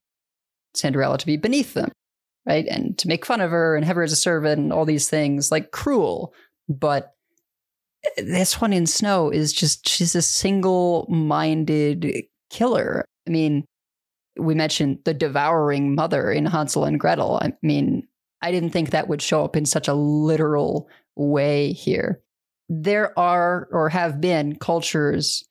[0.75, 1.91] Cinderella to be beneath them,
[2.45, 2.65] right?
[2.67, 5.09] And to make fun of her and have her as a servant and all these
[5.09, 6.33] things, like cruel.
[6.67, 7.13] But
[8.17, 13.05] this one in Snow is just, she's a single minded killer.
[13.27, 13.65] I mean,
[14.37, 17.39] we mentioned the devouring mother in Hansel and Gretel.
[17.41, 18.07] I mean,
[18.41, 22.21] I didn't think that would show up in such a literal way here.
[22.69, 25.43] There are or have been cultures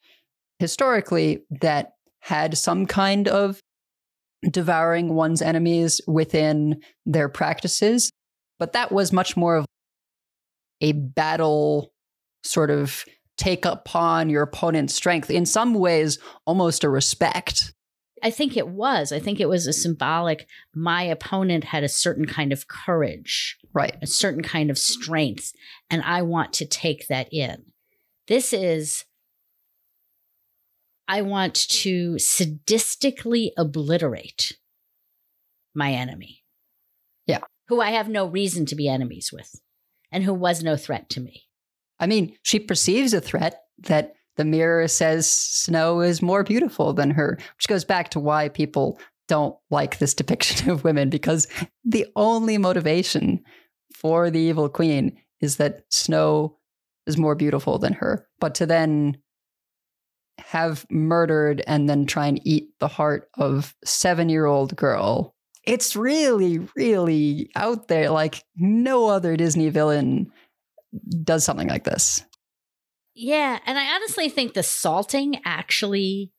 [0.59, 3.61] historically that had some kind of
[4.51, 8.11] devouring one's enemies within their practices,
[8.59, 9.67] but that was much more of
[10.81, 11.93] a battle
[12.43, 13.05] sort of
[13.37, 15.31] take upon your opponent's strength.
[15.31, 17.73] In some ways, almost a respect
[18.23, 19.13] I think it was.
[19.13, 20.49] I think it was a symbolic.
[20.75, 23.97] My opponent had a certain kind of courage, right?
[24.03, 25.53] A certain kind of strength,
[25.91, 27.65] and I want to take that in.
[28.27, 29.05] This is.
[31.11, 34.59] I want to sadistically obliterate
[35.75, 36.45] my enemy.
[37.27, 37.41] Yeah.
[37.69, 39.59] Who I have no reason to be enemies with
[40.13, 41.48] and who was no threat to me.
[42.01, 47.11] I mean, she perceives a threat that the mirror says Snow is more beautiful than
[47.11, 51.47] her, which goes back to why people don't like this depiction of women because
[51.85, 53.43] the only motivation
[53.95, 56.57] for the evil queen is that Snow
[57.07, 58.27] is more beautiful than her.
[58.39, 59.19] But to then
[60.39, 65.35] have murdered and then try and eat the heart of seven year old girl.
[65.65, 68.11] It's really, really out there.
[68.11, 70.31] Like no other Disney villain
[71.25, 72.25] does something like this.
[73.15, 76.33] Yeah, and I honestly think the salting actually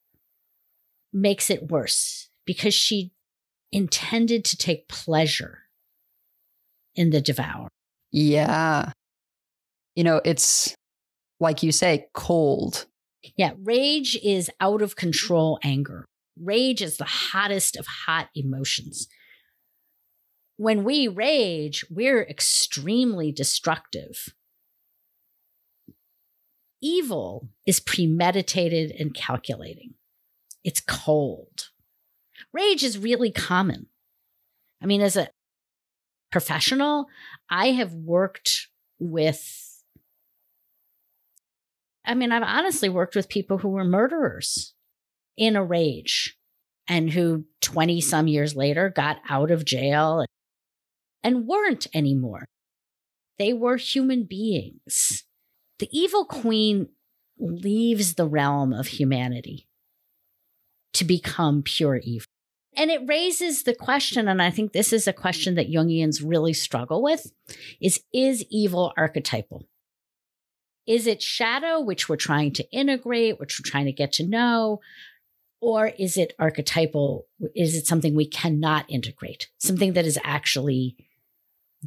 [1.12, 3.12] makes it worse because she
[3.72, 5.60] intended to take pleasure
[6.96, 7.68] in the devour.
[8.12, 8.92] Yeah.
[9.96, 10.74] You know, it's
[11.40, 12.86] like you say, cold.
[13.36, 16.06] Yeah, rage is out of control anger.
[16.42, 19.08] Rage is the hottest of hot emotions.
[20.58, 24.34] When we rage, we're extremely destructive
[26.82, 29.96] Evil is premeditated and calculating.
[30.64, 31.70] It's cold.
[32.54, 33.88] Rage is really common.
[34.82, 35.30] I mean, as a
[36.32, 37.08] professional,
[37.50, 38.68] I have worked
[39.00, 39.84] with,
[42.06, 44.74] I mean, I've honestly worked with people who were murderers
[45.38, 46.38] in a rage
[46.88, 50.26] and who 20 some years later got out of jail
[51.24, 52.46] and weren't anymore.
[53.38, 55.24] They were human beings
[55.80, 56.90] the evil queen
[57.38, 59.68] leaves the realm of humanity
[60.94, 62.26] to become pure evil.
[62.76, 66.54] And it raises the question, and I think this is a question that Jungians really
[66.54, 67.32] struggle with,
[67.82, 69.68] is is evil archetypal?
[70.86, 74.80] Is it shadow, which we're trying to integrate, which we're trying to get to know?
[75.62, 77.28] Or is it archetypal?
[77.54, 79.50] Is it something we cannot integrate?
[79.58, 80.96] Something that is actually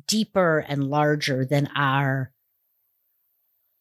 [0.06, 2.32] deeper and larger than our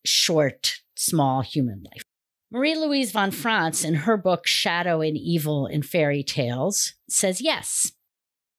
[0.06, 2.04] short, small human life.
[2.52, 7.94] Marie Louise von Franz, in her book Shadow and Evil in Fairy Tales, says yes.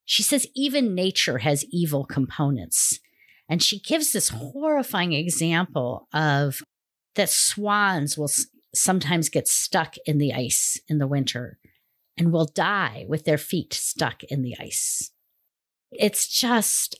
[0.04, 3.00] She says even nature has evil components.
[3.48, 6.62] And she gives this horrifying example of
[7.16, 8.30] that swans will
[8.74, 11.58] sometimes get stuck in the ice in the winter
[12.16, 15.10] and will die with their feet stuck in the ice.
[15.90, 16.98] It's just,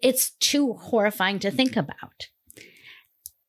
[0.00, 2.28] it's too horrifying to think about.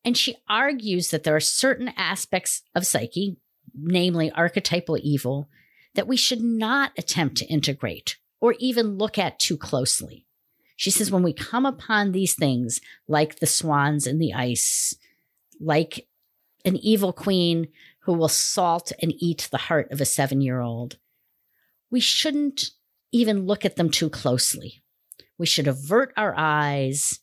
[0.05, 3.37] And she argues that there are certain aspects of psyche,
[3.73, 5.49] namely archetypal evil,
[5.95, 10.25] that we should not attempt to integrate or even look at too closely.
[10.75, 14.95] She says when we come upon these things, like the swans in the ice,
[15.59, 16.07] like
[16.65, 17.67] an evil queen
[17.99, 20.97] who will salt and eat the heart of a seven year old,
[21.89, 22.71] we shouldn't
[23.11, 24.83] even look at them too closely.
[25.37, 27.19] We should avert our eyes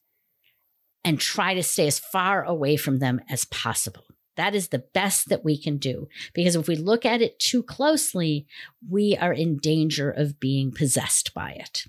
[1.04, 4.04] and try to stay as far away from them as possible.
[4.36, 7.62] That is the best that we can do because if we look at it too
[7.62, 8.46] closely,
[8.88, 11.84] we are in danger of being possessed by it.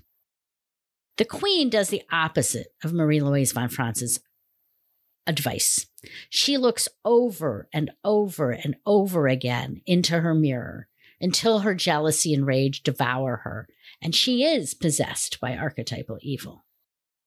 [1.18, 4.20] The Queen does the opposite of Marie Louise von Franz's
[5.26, 5.86] advice.
[6.28, 10.88] She looks over and over and over again into her mirror
[11.20, 13.68] until her jealousy and rage devour her,
[14.02, 16.61] and she is possessed by archetypal evil.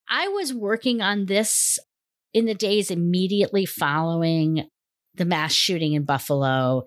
[0.08, 1.78] I was working on this
[2.32, 4.68] in the days immediately following
[5.14, 6.84] the mass shooting in Buffalo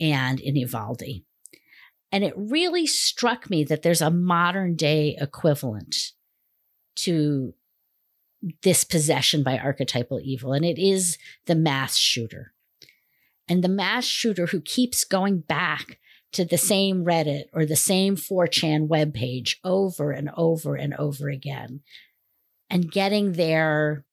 [0.00, 1.22] and in Uvalde.
[2.12, 5.96] And it really struck me that there's a modern day equivalent
[6.96, 7.54] to
[8.62, 12.52] this possession by archetypal evil, and it is the mass shooter.
[13.48, 15.98] And the mass shooter who keeps going back
[16.32, 21.80] to the same Reddit or the same 4chan webpage over and over and over again
[22.70, 24.04] and getting their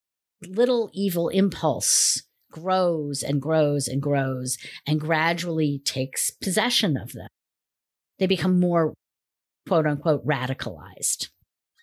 [0.45, 7.27] little evil impulse grows and grows and grows and gradually takes possession of them.
[8.19, 8.93] They become more
[9.67, 11.29] quote unquote radicalized.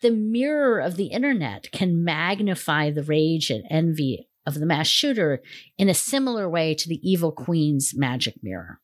[0.02, 5.40] The mirror of the internet can magnify the rage and envy of the mass shooter
[5.78, 8.80] in a similar way to the evil queen's magic mirror.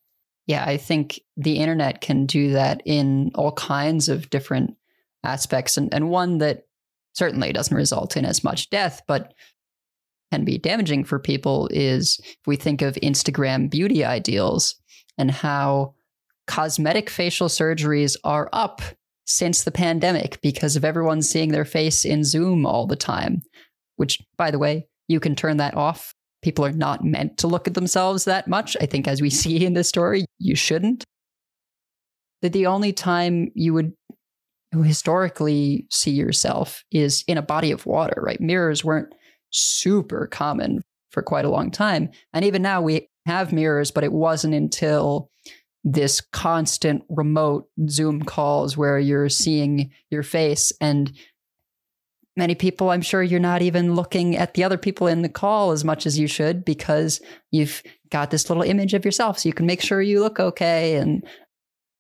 [0.47, 4.77] Yeah, I think the internet can do that in all kinds of different
[5.23, 5.77] aspects.
[5.77, 6.65] And, and one that
[7.13, 9.33] certainly doesn't result in as much death, but
[10.33, 14.77] can be damaging for people is if we think of Instagram beauty ideals
[15.19, 15.95] and how
[16.47, 18.83] cosmetic facial surgeries are up
[19.27, 23.41] since the pandemic because of everyone seeing their face in Zoom all the time,
[23.97, 26.15] which, by the way, you can turn that off.
[26.43, 28.77] People are not meant to look at themselves that much.
[28.81, 31.05] I think, as we see in this story, you shouldn't.
[32.43, 33.93] That the only time you would
[34.73, 38.41] historically see yourself is in a body of water, right?
[38.41, 39.13] Mirrors weren't
[39.51, 42.11] super common for quite a long time.
[42.33, 45.31] And even now we have mirrors, but it wasn't until
[45.83, 49.33] this constant remote Zoom calls where you're mm.
[49.33, 51.13] seeing your face and
[52.37, 55.73] many people I'm sure you're not even looking at the other people in the call
[55.73, 59.53] as much as you should because you've got this little image of yourself so you
[59.53, 61.27] can make sure you look okay and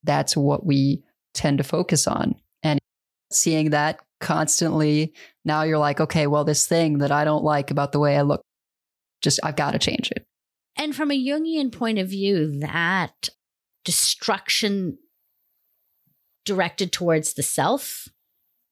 [0.04, 1.02] that's what we
[1.34, 2.34] tend to focus on
[3.30, 5.14] seeing that constantly
[5.44, 8.22] now you're like okay well this thing that I don't like about the way I
[8.22, 8.42] look
[9.22, 10.24] just I've got to change it
[10.76, 13.30] and from a Jungian point of view that
[13.84, 14.98] destruction
[16.44, 18.08] directed towards the self.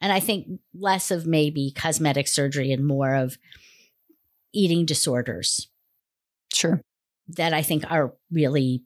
[0.00, 3.36] And I think less of maybe cosmetic surgery and more of
[4.52, 5.68] eating disorders.
[6.52, 6.80] Sure.
[7.28, 8.84] That I think are really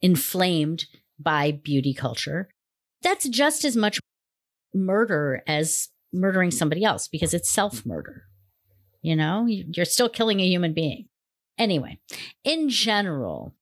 [0.00, 0.86] inflamed
[1.18, 2.48] by beauty culture.
[3.02, 3.98] That's just as much
[4.74, 7.54] murder as murdering somebody else because it's mm-hmm.
[7.54, 8.24] self murder.
[9.02, 11.08] You know, you're still killing a human being.
[11.58, 11.98] Anyway,
[12.44, 13.54] in general,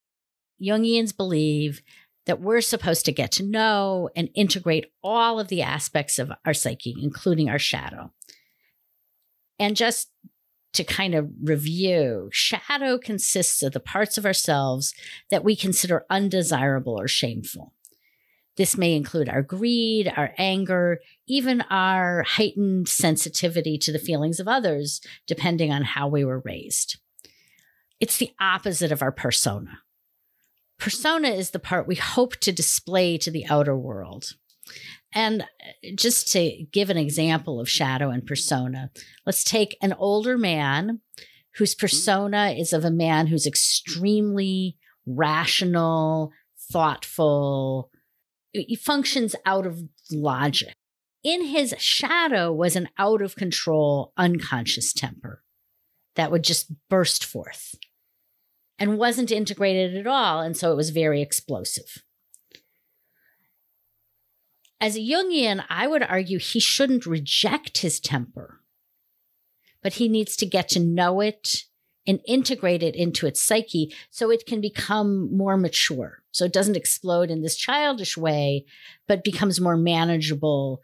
[0.63, 1.83] Jungians believe
[2.27, 6.53] that we're supposed to get to know and integrate all of the aspects of our
[6.53, 8.13] psyche, including our shadow.
[9.59, 10.11] And just
[10.75, 14.95] to kind of review, shadow consists of the parts of ourselves
[15.31, 17.73] that we consider undesirable or shameful.
[18.57, 24.49] This may include our greed, our anger, even our heightened sensitivity to the feelings of
[24.49, 26.99] others, depending on how we were raised.
[28.01, 29.81] It's the opposite of our persona.
[30.79, 34.33] Persona is the part we hope to display to the outer world.
[35.13, 35.45] And uh,
[35.95, 38.91] just to give an example of shadow and persona,
[39.27, 41.01] let's take an older man
[41.57, 44.77] whose persona is of a man who's extremely
[45.07, 46.33] rational,
[46.73, 47.90] thoughtful,
[48.53, 50.75] he functions out of logic.
[51.23, 55.43] In his shadow was an out of control, unconscious temper
[56.17, 57.75] that would just burst forth
[58.79, 60.41] and wasn't integrated at all.
[60.41, 62.03] And so it was very explosive.
[64.81, 68.63] As a Jungian, I would argue he shouldn't reject his temper,
[69.83, 71.65] but he needs to get to know it
[72.07, 76.20] and integrate it into its psyche so it can become more mature.
[76.33, 78.65] So it doesn't explode in this childish way,
[79.09, 80.81] but becomes more manageable,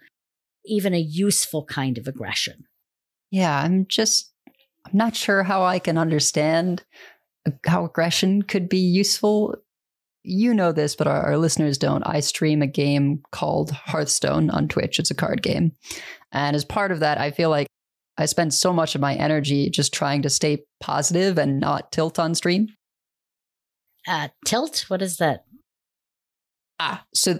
[0.65, 2.65] even a useful kind of aggression.
[3.31, 4.33] Yeah, I'm just,
[4.85, 6.85] I'm not sure how I can understand
[7.67, 9.57] how aggression could be useful.
[10.23, 12.03] You know this, but our, our, listeners don't.
[12.05, 14.99] I stream a game called Hearthstone on Twitch.
[14.99, 15.73] It's a card game.
[16.33, 17.69] And as part of that, I feel like
[18.19, 22.19] I spend so much of my energy just trying to stay positive and not tilt
[22.19, 22.69] on stream.
[24.07, 24.85] Uh, tilt?
[24.89, 25.45] What is that?
[26.79, 27.39] Ah, so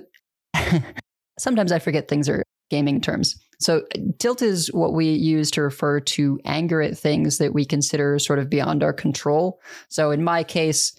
[1.39, 3.37] sometimes I forget things are gaming terms.
[3.59, 3.87] So,
[4.19, 8.39] tilt is what we use to refer to anger at things that we consider sort
[8.39, 9.61] of beyond our control.
[9.89, 10.95] So, in my case,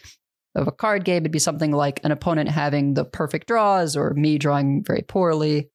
[0.55, 4.13] of a card game, it'd be something like an opponent having the perfect draws or
[4.15, 5.70] me drawing very poorly.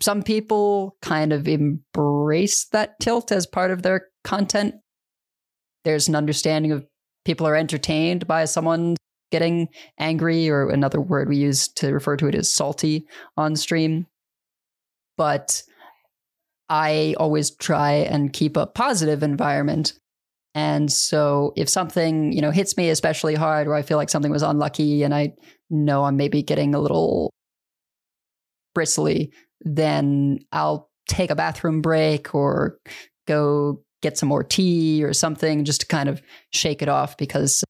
[0.00, 4.76] Some people kind of embrace that tilt as part of their content.
[5.84, 6.86] There's an understanding of
[7.24, 8.96] people are entertained by someone
[9.34, 9.68] getting
[9.98, 13.04] angry, or another word we use to refer to it is salty
[13.36, 14.06] on stream.
[15.16, 15.60] But
[16.68, 19.94] I always try and keep a positive environment.
[20.54, 24.30] And so if something, you know, hits me especially hard or I feel like something
[24.30, 25.34] was unlucky and I
[25.68, 27.32] know I'm maybe getting a little
[28.72, 29.32] bristly,
[29.62, 32.78] then I'll take a bathroom break or
[33.26, 36.22] go get some more tea or something just to kind of
[36.52, 37.64] shake it off because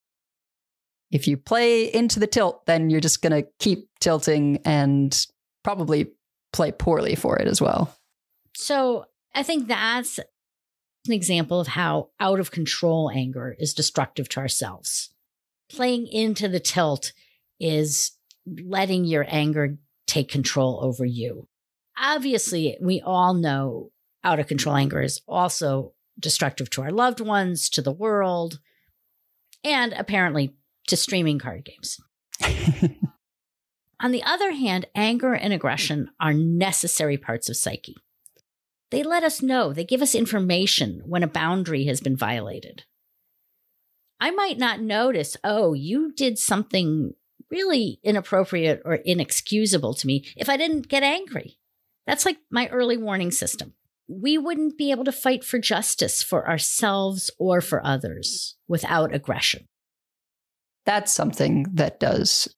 [1.15, 5.27] if you play into the tilt, then you're just going to keep tilting and
[5.62, 6.11] probably
[6.53, 7.97] play poorly for it as well.
[8.57, 14.41] So I think that's an example of how out of control anger is destructive to
[14.41, 15.15] ourselves.
[15.71, 17.12] Playing into the tilt
[17.61, 18.11] is
[18.47, 21.47] letting your anger take control over you.
[21.97, 23.93] Obviously, we all know
[24.25, 28.59] out of control anger is also destructive to our loved ones, to the world,
[29.62, 30.57] and apparently
[30.89, 32.01] to streaming card games.
[34.01, 37.97] On the other hand, anger and aggression are necessary parts of psyche.
[38.91, 42.85] They let us know, they give us information when a boundary has been violated.
[44.20, 47.12] I might not notice, oh, you did something
[47.51, 51.59] really inappropriate or inexcusable to me if I didn't get angry.
[52.07, 53.74] That's like my early warning system.
[54.07, 59.66] We wouldn't be able to fight for justice for ourselves or for others without aggression.
[60.87, 62.55] That's something that does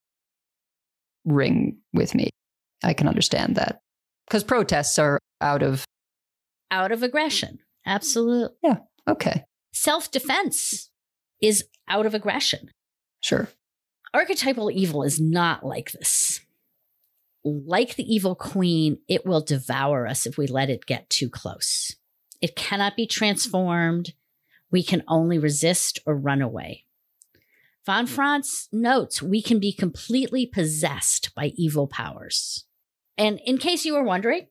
[1.25, 2.31] ring with me.
[2.83, 3.81] I can understand that.
[4.27, 5.85] Because protests are out of
[6.71, 7.61] out of aggression.
[7.85, 8.57] Absolutely.
[8.63, 8.79] Yeah.
[9.09, 9.45] Okay.
[9.73, 10.91] Self defense
[11.41, 12.71] is out of aggression.
[13.21, 13.49] Sure.
[14.13, 16.41] Archetypal evil is not like this.
[17.45, 21.95] Like the evil queen, it will devour us if we let it get too close.
[22.41, 24.15] It cannot be transformed.
[24.71, 26.86] We can only resist or run away.
[27.87, 32.65] Von Franz notes we can be completely possessed by evil powers.
[33.17, 34.49] And in case you were wondering,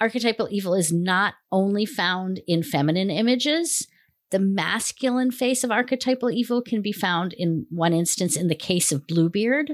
[0.00, 3.86] archetypal evil is not only found in feminine images.
[4.30, 8.90] The masculine face of archetypal evil can be found in one instance in the case
[8.90, 9.72] of Bluebeard,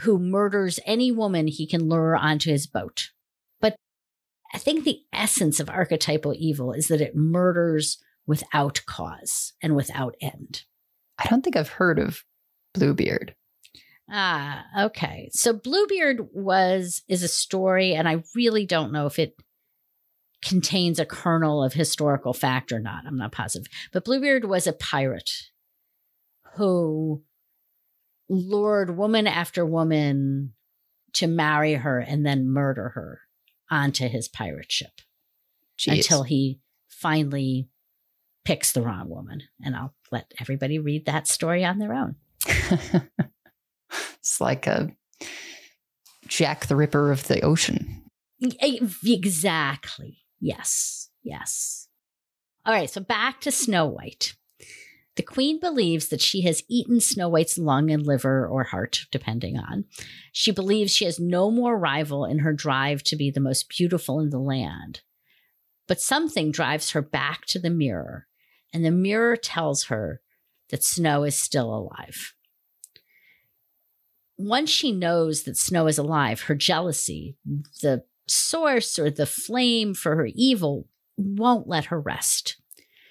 [0.00, 3.08] who murders any woman he can lure onto his boat.
[3.60, 3.76] But
[4.54, 10.14] I think the essence of archetypal evil is that it murders without cause and without
[10.20, 10.64] end.
[11.18, 12.24] I don't think I've heard of
[12.74, 13.34] Bluebeard.
[14.10, 15.30] Ah, okay.
[15.32, 19.36] So Bluebeard was is a story, and I really don't know if it
[20.42, 23.04] contains a kernel of historical fact or not.
[23.06, 23.68] I'm not positive.
[23.92, 25.30] But Bluebeard was a pirate
[26.56, 27.22] who
[28.28, 30.52] lured woman after woman
[31.14, 33.20] to marry her and then murder her
[33.70, 35.00] onto his pirate ship
[35.78, 35.96] Jeez.
[35.96, 37.68] until he finally
[38.44, 39.42] picks the wrong woman.
[39.64, 42.16] And I'll let everybody read that story on their own.
[42.46, 44.90] it's like a
[46.26, 48.02] Jack the Ripper of the ocean.
[48.40, 50.18] Exactly.
[50.40, 51.10] Yes.
[51.22, 51.88] Yes.
[52.64, 52.90] All right.
[52.90, 54.34] So back to Snow White.
[55.16, 59.58] The queen believes that she has eaten Snow White's lung and liver or heart, depending
[59.58, 59.84] on.
[60.32, 64.20] She believes she has no more rival in her drive to be the most beautiful
[64.20, 65.02] in the land.
[65.86, 68.26] But something drives her back to the mirror
[68.72, 70.20] and the mirror tells her
[70.70, 72.34] that Snow is still alive.
[74.38, 77.36] Once she knows that Snow is alive, her jealousy,
[77.82, 82.56] the source or the flame for her evil, won't let her rest.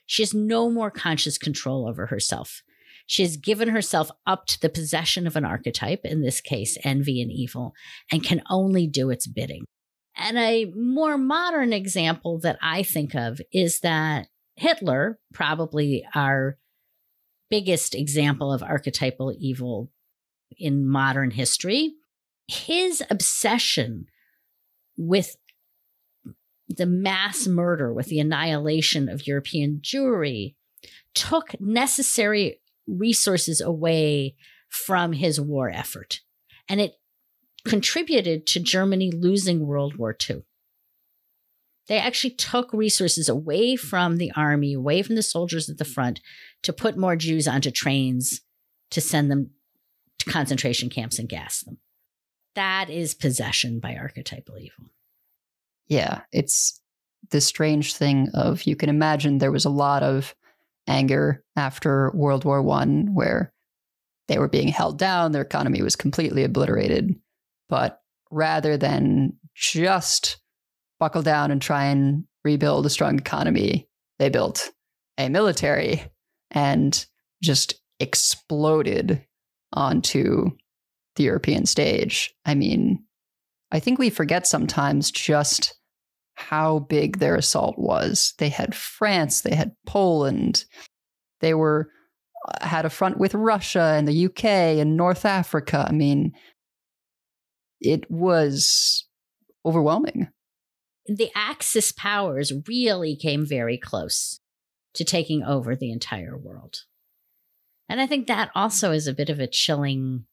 [0.05, 2.63] She has no more conscious control over herself.
[3.05, 7.21] She has given herself up to the possession of an archetype, in this case, envy
[7.21, 7.73] and evil,
[8.11, 9.65] and can only do its bidding.
[10.15, 16.57] And a more modern example that I think of is that Hitler, probably our
[17.49, 19.91] biggest example of archetypal evil
[20.57, 21.93] in modern history,
[22.47, 24.05] his obsession
[24.97, 25.37] with
[26.67, 30.55] the mass murder, with the annihilation of European Jewry,
[31.13, 34.35] took necessary resources away
[34.69, 36.21] from his war effort.
[36.69, 36.93] And it
[37.65, 40.43] contributed to Germany losing World War II.
[41.87, 46.21] They actually took resources away from the army, away from the soldiers at the front
[46.63, 48.41] to put more Jews onto trains
[48.91, 49.51] to send them
[50.19, 51.79] to concentration camps and gas them.
[52.55, 54.91] That is possession by archetypal evil.
[55.87, 56.79] Yeah, it's
[57.31, 60.35] the strange thing of you can imagine there was a lot of
[60.87, 63.53] anger after World War One where
[64.27, 67.15] they were being held down, their economy was completely obliterated.
[67.67, 70.40] But rather than just
[71.01, 73.89] buckle down and try and rebuild a strong economy.
[74.19, 74.69] They built
[75.17, 76.03] a military
[76.51, 77.03] and
[77.41, 79.25] just exploded
[79.73, 80.51] onto
[81.15, 82.31] the European stage.
[82.45, 83.03] I mean,
[83.71, 85.73] I think we forget sometimes just
[86.35, 88.35] how big their assault was.
[88.37, 90.65] They had France, they had Poland,
[91.39, 91.89] they were
[92.47, 94.45] uh, had a front with Russia and the UK
[94.79, 95.83] and North Africa.
[95.87, 96.33] I mean,
[97.79, 99.07] it was
[99.65, 100.27] overwhelming.
[101.05, 104.39] The Axis powers really came very close
[104.93, 106.83] to taking over the entire world.
[107.89, 110.25] And I think that also is a bit of a chilling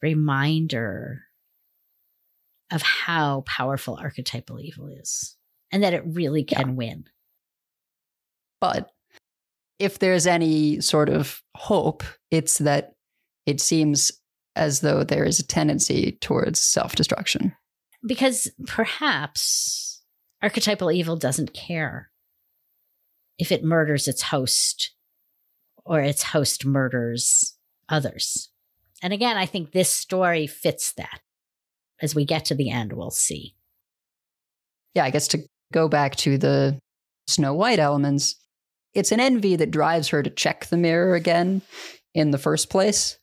[0.00, 1.22] reminder
[2.70, 5.36] of how powerful archetypal evil is
[5.70, 6.74] and that it really can yeah.
[6.74, 7.04] win.
[8.60, 8.90] But
[9.78, 12.94] if there's any sort of hope, it's that
[13.46, 14.12] it seems
[14.54, 17.54] as though there is a tendency towards self destruction.
[18.04, 20.02] Because perhaps
[20.42, 22.10] archetypal evil doesn't care
[23.38, 24.92] if it murders its host
[25.84, 27.56] or its host murders
[27.88, 28.50] others.
[29.02, 31.20] And again, I think this story fits that.
[32.00, 33.54] As we get to the end, we'll see.
[34.94, 35.38] Yeah, I guess to
[35.72, 36.78] go back to the
[37.26, 38.36] Snow White elements,
[38.94, 41.62] it's an envy that drives her to check the mirror again
[42.14, 43.18] in the first place.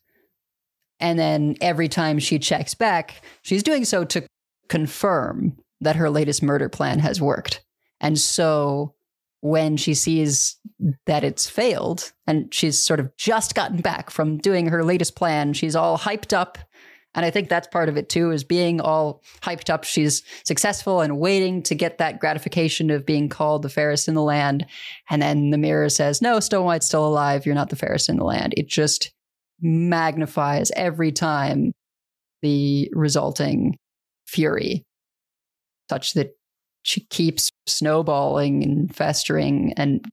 [0.98, 4.26] And then every time she checks back, she's doing so to
[4.70, 7.62] confirm that her latest murder plan has worked.
[8.00, 8.94] And so
[9.40, 10.56] when she sees
[11.06, 15.52] that it's failed and she's sort of just gotten back from doing her latest plan,
[15.52, 16.56] she's all hyped up.
[17.14, 19.82] And I think that's part of it too, is being all hyped up.
[19.82, 24.22] She's successful and waiting to get that gratification of being called the fairest in the
[24.22, 24.64] land.
[25.08, 27.44] And then the mirror says, No, Snow White's still alive.
[27.44, 28.54] You're not the fairest in the land.
[28.56, 29.12] It just
[29.60, 31.72] magnifies every time
[32.42, 33.76] the resulting
[34.30, 34.84] fury,
[35.88, 36.36] such that
[36.82, 40.04] she keeps snowballing and festering and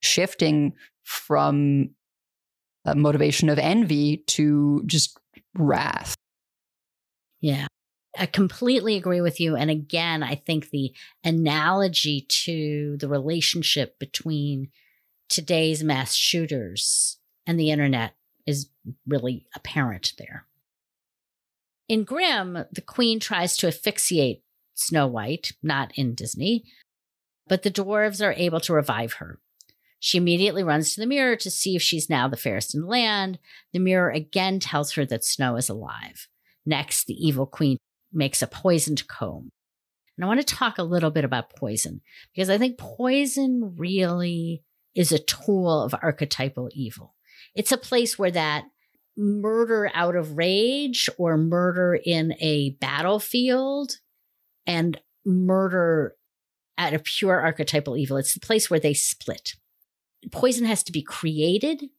[0.00, 0.74] shifting
[1.04, 1.90] from
[2.84, 5.18] a motivation of envy to just
[5.54, 6.14] wrath.
[7.40, 7.66] Yeah.
[8.18, 9.56] I completely agree with you.
[9.56, 10.92] And again, I think the
[11.24, 14.68] analogy to the relationship between
[15.28, 18.14] today's mass shooters and the internet
[18.46, 18.68] is
[19.06, 20.46] really apparent there.
[21.90, 26.62] In Grimm, the queen tries to asphyxiate Snow White, not in Disney,
[27.48, 29.40] but the dwarves are able to revive her.
[29.98, 32.86] She immediately runs to the mirror to see if she's now the fairest in the
[32.86, 33.40] land.
[33.72, 36.28] The mirror again tells her that Snow is alive.
[36.64, 37.76] Next, the evil queen
[38.12, 39.50] makes a poisoned comb.
[40.16, 44.62] And I want to talk a little bit about poison because I think poison really
[44.94, 47.16] is a tool of archetypal evil.
[47.56, 48.66] It's a place where that
[49.20, 53.98] murder out of rage or murder in a battlefield
[54.66, 56.16] and murder
[56.78, 58.16] at a pure archetypal evil.
[58.16, 59.54] It's the place where they split.
[60.32, 61.90] Poison has to be created,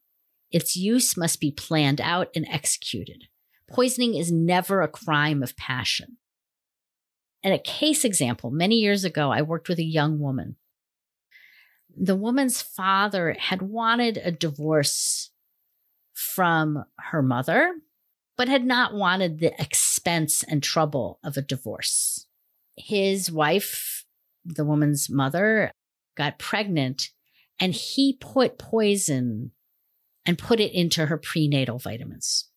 [0.51, 3.25] its use must be planned out and executed.
[3.69, 6.17] Poisoning is never a crime of passion.
[7.43, 10.57] And a case example many years ago, I worked with a young woman.
[11.95, 15.31] The woman's father had wanted a divorce
[16.21, 17.73] from her mother,
[18.37, 22.27] but had not wanted the expense and trouble of a divorce.
[22.77, 24.05] His wife,
[24.45, 25.71] the woman's mother,
[26.15, 27.09] got pregnant
[27.59, 29.51] and he put poison
[30.25, 32.49] and put it into her prenatal vitamins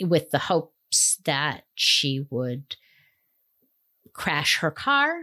[0.00, 2.76] with the hopes that she would
[4.12, 5.14] crash her car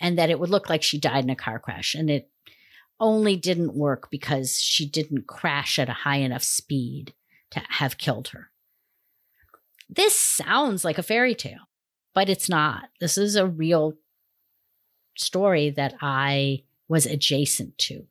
[0.00, 1.94] and that it would look like she died in a car crash.
[1.94, 2.30] And it
[3.00, 7.14] only didn't work because she didn't crash at a high enough speed
[7.50, 8.50] to have killed her.
[9.88, 11.68] This sounds like a fairy tale,
[12.14, 12.90] but it's not.
[13.00, 13.94] This is a real
[15.16, 18.06] story that I was adjacent to.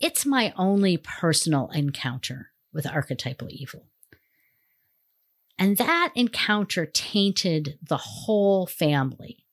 [0.00, 3.86] It's my only personal encounter with archetypal evil.
[5.58, 9.44] And that encounter tainted the whole family.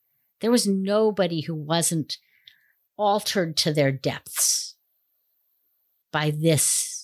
[0.41, 2.17] There was nobody who wasn't
[2.97, 4.75] altered to their depths
[6.11, 6.98] by this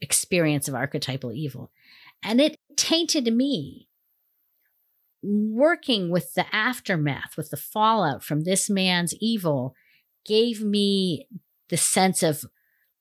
[0.00, 1.70] experience of archetypal evil.
[2.22, 3.88] And it tainted me.
[5.22, 9.74] Working with the aftermath, with the fallout from this man's evil,
[10.26, 11.26] gave me
[11.70, 12.44] the sense of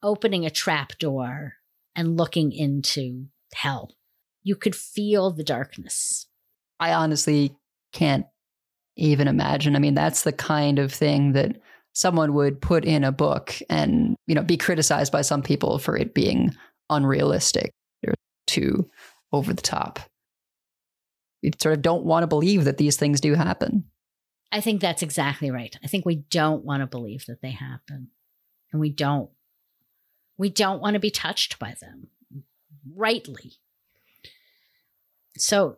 [0.02, 1.56] opening a trap door
[1.96, 3.91] and looking into hell.
[4.41, 6.28] You could feel the darkness.
[6.80, 7.56] I honestly
[7.91, 8.26] can't
[8.96, 9.76] even imagine.
[9.76, 11.58] I mean, that's the kind of thing that
[11.94, 15.96] someone would put in a book and, you know, be criticized by some people for
[15.98, 16.56] it being
[16.94, 17.72] unrealistic
[18.06, 18.14] or
[18.48, 18.89] too
[19.32, 20.00] over the top.
[21.41, 23.86] You sort of don't want to believe that these things do happen.
[24.52, 25.76] I think that's exactly right.
[25.84, 28.10] I think we don't want to believe that they happen
[28.74, 29.30] and we don't
[30.38, 32.08] we don't want to be touched by them
[32.96, 33.54] rightly
[35.38, 35.78] so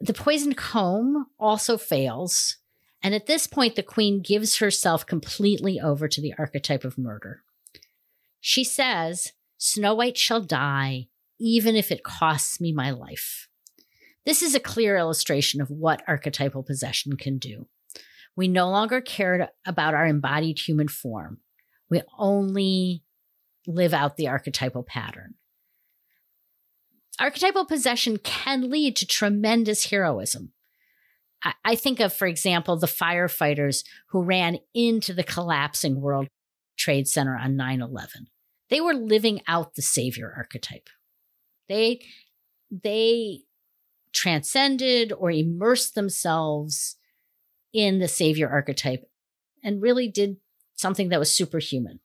[0.00, 2.56] the poisoned comb also fails
[3.02, 7.42] and at this point the queen gives herself completely over to the archetype of murder
[8.40, 9.32] she says
[9.66, 11.08] snow white shall die
[11.38, 13.48] even if it costs me my life
[14.26, 17.66] this is a clear illustration of what archetypal possession can do
[18.36, 21.38] We no longer cared about our embodied human form.
[21.88, 23.02] We only
[23.66, 25.34] live out the archetypal pattern.
[27.18, 30.52] Archetypal possession can lead to tremendous heroism.
[31.42, 36.28] I, I think of, for example, the firefighters who ran into the collapsing World
[36.76, 38.26] Trade Center on 9 11.
[38.68, 40.88] They were living out the savior archetype.
[41.68, 42.00] They,
[42.70, 43.40] they
[44.12, 46.96] transcended or immersed themselves
[47.72, 49.08] in the savior archetype
[49.62, 50.38] and really did
[50.74, 52.00] something that was superhuman.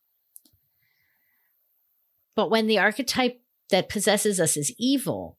[2.34, 3.40] But when the archetype
[3.70, 5.38] that possesses us is evil,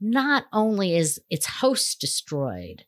[0.00, 2.84] not only is its host destroyed,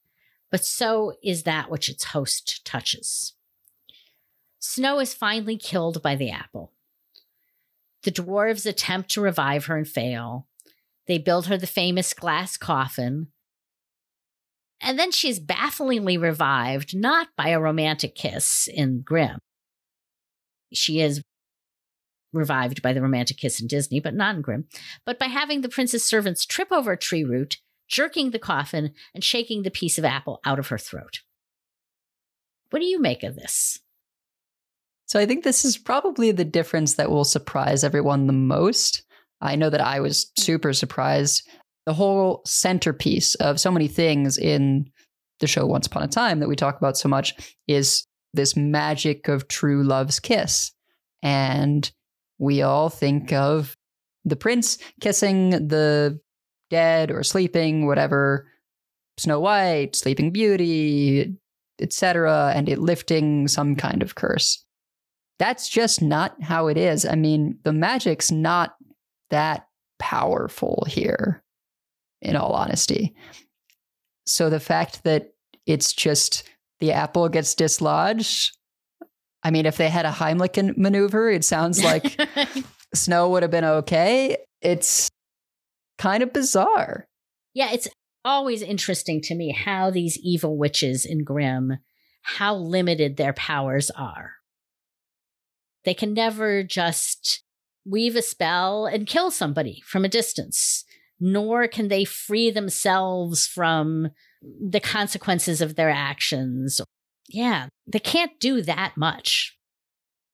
[0.50, 3.34] but so is that which its host touches.
[4.58, 6.72] Snow is finally killed by the apple.
[8.06, 10.46] The dwarves attempt to revive her and fail.
[11.08, 13.32] They build her the famous glass coffin.
[14.80, 19.40] And then she's bafflingly revived, not by a romantic kiss in Grimm.
[20.72, 21.20] She is
[22.32, 24.68] revived by the romantic kiss in Disney, but not in Grimm,
[25.04, 27.56] but by having the prince's servants trip over a tree root,
[27.88, 31.22] jerking the coffin, and shaking the piece of apple out of her throat.
[32.70, 33.80] What do you make of this?
[35.06, 39.04] So I think this is probably the difference that will surprise everyone the most.
[39.40, 40.42] I know that I was mm.
[40.42, 41.48] super surprised.
[41.86, 44.90] The whole centerpiece of so many things in
[45.38, 47.34] the show Once Upon a Time that we talk about so much
[47.68, 50.72] is this magic of true love's kiss.
[51.22, 51.90] And
[52.38, 53.76] we all think of
[54.24, 56.18] the prince kissing the
[56.70, 58.48] dead or sleeping, whatever,
[59.18, 61.36] Snow White, Sleeping Beauty,
[61.80, 64.65] etc., and it lifting some kind of curse.
[65.38, 67.04] That's just not how it is.
[67.04, 68.76] I mean, the magic's not
[69.30, 69.68] that
[69.98, 71.42] powerful here,
[72.22, 73.14] in all honesty.
[74.26, 75.34] So the fact that
[75.66, 76.44] it's just
[76.80, 78.56] the apple gets dislodged,
[79.42, 82.20] I mean, if they had a Heimlich maneuver, it sounds like
[82.94, 84.38] Snow would have been okay.
[84.60, 85.08] It's
[85.98, 87.06] kind of bizarre.
[87.54, 87.88] Yeah, it's
[88.24, 91.78] always interesting to me how these evil witches in Grimm,
[92.22, 94.32] how limited their powers are.
[95.86, 97.44] They can never just
[97.86, 100.84] weave a spell and kill somebody from a distance,
[101.20, 104.08] nor can they free themselves from
[104.42, 106.80] the consequences of their actions.
[107.28, 109.56] Yeah, they can't do that much.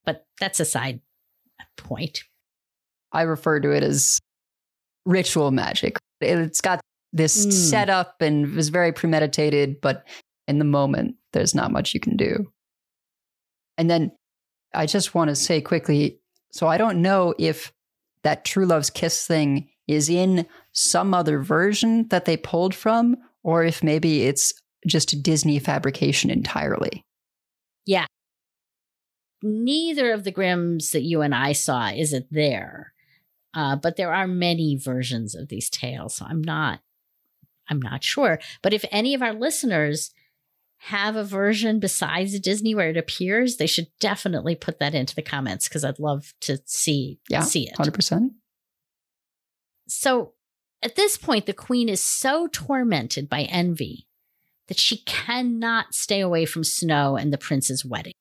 [0.05, 1.01] But that's a side
[1.77, 2.25] point.
[3.13, 4.19] I refer to it as
[5.05, 5.99] ritual magic.
[6.23, 6.81] It's got
[7.13, 7.53] this mm.
[7.53, 10.09] setup and is very premeditated, but
[10.49, 12.51] in the moment, there's not much you can do.
[13.77, 14.13] And then
[14.75, 16.21] I just want to say quickly
[16.53, 17.73] so I don't know if
[18.23, 23.65] that True Love's Kiss thing is in some other version that they pulled from, or
[23.65, 24.53] if maybe it's
[24.87, 27.05] just a Disney fabrication entirely.
[27.85, 28.07] Yeah.
[29.43, 32.93] Neither of the Grimms that you and I saw is it there.
[33.55, 36.81] Uh, but there are many versions of these tales, so I'm not
[37.69, 38.39] I'm not sure.
[38.61, 40.11] But if any of our listeners
[40.87, 45.23] have a version besides Disney where it appears, they should definitely put that into the
[45.23, 47.77] comments because I'd love to see yeah, see it.
[47.77, 48.33] Hundred percent.
[49.87, 50.33] So
[50.83, 54.09] at this point, the queen is so tormented by envy
[54.67, 58.15] that she cannot stay away from Snow and the prince's wedding.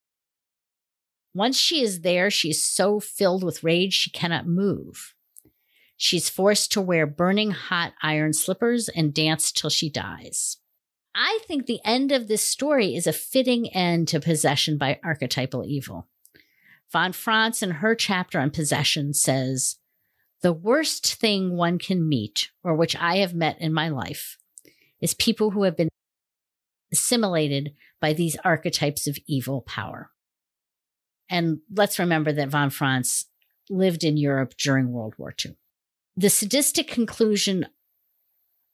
[1.34, 5.16] Once she is there, she is so filled with rage she cannot move.
[5.98, 10.58] She's forced to wear burning hot iron slippers and dance till she dies.
[11.14, 15.66] I think the end of this story is a fitting end to possession by archetypal
[15.66, 16.08] evil.
[16.92, 19.78] Von Franz, in her chapter on possession, says
[20.42, 24.38] The worst thing one can meet, or which I have met in my life,
[25.02, 25.90] is people who have been
[26.92, 30.12] assimilated by these archetypes of evil power.
[31.30, 33.26] And let's remember that von Franz
[33.70, 35.56] lived in Europe during World War II.
[36.18, 37.68] The sadistic conclusion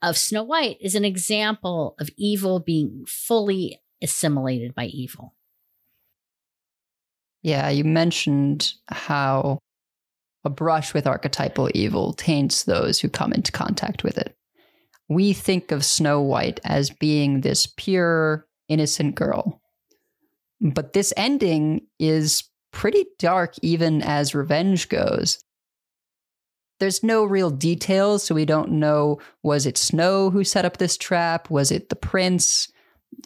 [0.01, 5.35] of Snow White is an example of evil being fully assimilated by evil.
[7.41, 9.59] Yeah, you mentioned how
[10.43, 14.35] a brush with archetypal evil taints those who come into contact with it.
[15.09, 19.61] We think of Snow White as being this pure, innocent girl.
[20.59, 25.39] But this ending is pretty dark, even as revenge goes
[26.79, 30.97] there's no real details, so we don't know was it Snow who set up this
[30.97, 31.49] trap?
[31.49, 32.71] Was it the prince?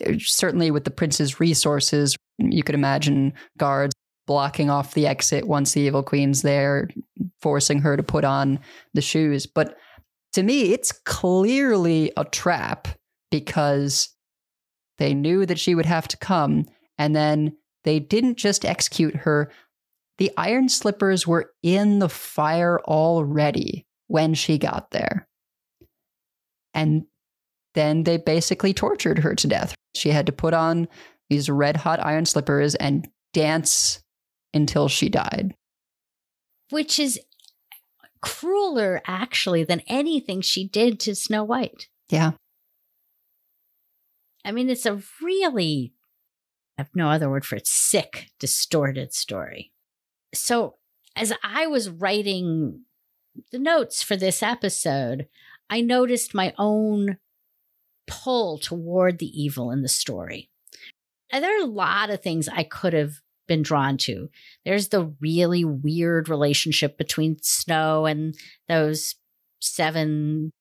[0.06, 3.93] Uh, certainly, with the prince's resources, you could imagine guards
[4.28, 6.88] blocking off the exit once the evil queen's there,
[7.41, 8.60] forcing her to put on
[8.93, 9.45] the shoes.
[9.45, 9.78] But
[10.34, 12.88] to me, it's clearly a trap
[13.30, 14.10] because
[14.99, 16.66] they knew that she would have to come
[17.02, 19.52] And then they didn't just execute her,
[20.22, 25.28] the iron slippers were in the fire already when she got there.
[26.76, 27.05] And
[27.74, 29.74] then they basically tortured her to death.
[29.95, 30.88] She had to put on
[31.32, 34.03] these red hot iron slippers and dance
[34.53, 35.55] until she died.
[36.69, 37.19] Which is
[38.22, 41.88] crueler, actually, than anything she did to Snow White.
[42.09, 42.34] Yeah.
[44.45, 45.93] I mean, it's a really,
[46.78, 49.72] I have no other word for it, sick, distorted story.
[50.34, 50.76] So,
[51.16, 52.86] as I was writing
[53.52, 55.28] the notes for this episode,
[55.70, 57.18] I noticed my own
[58.08, 60.50] pull toward the evil in the story.
[61.32, 63.16] And there are a lot of things I could have
[63.48, 64.30] been drawn to.
[64.66, 68.36] There's the really weird relationship between Snow and
[68.68, 69.16] those
[69.60, 70.52] seven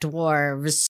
[0.00, 0.86] dwarves,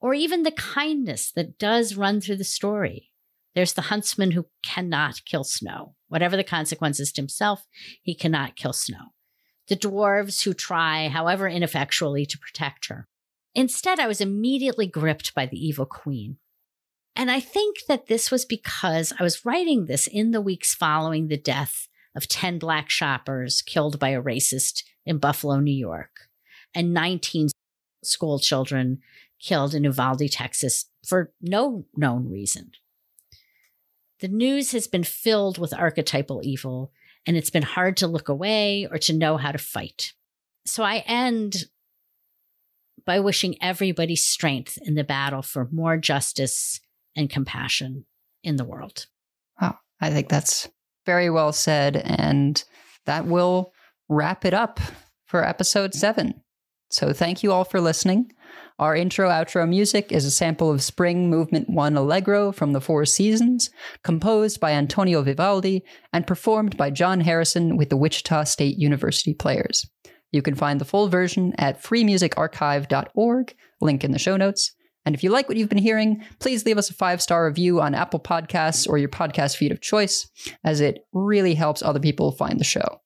[0.00, 3.11] or even the kindness that does run through the story.
[3.54, 5.94] There's the huntsman who cannot kill Snow.
[6.08, 7.66] Whatever the consequences to himself,
[8.02, 9.12] he cannot kill Snow.
[9.68, 13.08] The dwarves who try, however ineffectually, to protect her.
[13.54, 16.38] Instead, I was immediately gripped by the evil queen.
[17.14, 21.28] And I think that this was because I was writing this in the weeks following
[21.28, 26.28] the death of 10 black shoppers killed by a racist in Buffalo, New York,
[26.74, 27.48] and 19
[28.02, 29.00] school children
[29.40, 32.72] killed in Uvalde, Texas for no known reason.
[34.22, 36.92] The news has been filled with archetypal evil,
[37.26, 40.12] and it's been hard to look away or to know how to fight.
[40.64, 41.64] So I end
[43.04, 46.78] by wishing everybody strength in the battle for more justice
[47.16, 48.04] and compassion
[48.44, 49.06] in the world.
[49.60, 49.78] Wow.
[50.00, 50.68] I think that's
[51.04, 51.96] very well said.
[51.96, 52.62] And
[53.06, 53.72] that will
[54.08, 54.78] wrap it up
[55.26, 56.42] for episode seven.
[56.90, 58.32] So thank you all for listening.
[58.78, 63.04] Our intro outro music is a sample of Spring Movement 1 Allegro from the Four
[63.04, 63.70] Seasons,
[64.02, 69.86] composed by Antonio Vivaldi and performed by John Harrison with the Wichita State University Players.
[70.32, 74.74] You can find the full version at freemusicarchive.org, link in the show notes.
[75.04, 77.80] And if you like what you've been hearing, please leave us a five star review
[77.80, 80.28] on Apple Podcasts or your podcast feed of choice,
[80.64, 83.01] as it really helps other people find the show.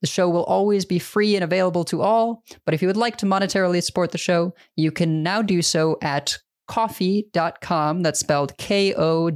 [0.00, 3.16] The show will always be free and available to all, but if you would like
[3.18, 6.38] to monetarily support the show, you can now do so at
[6.68, 9.30] ko-fi.com, that's spelled K-O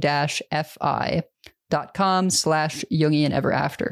[0.51, 1.21] F-I,
[1.69, 3.91] dot com slash Jungian Ever After.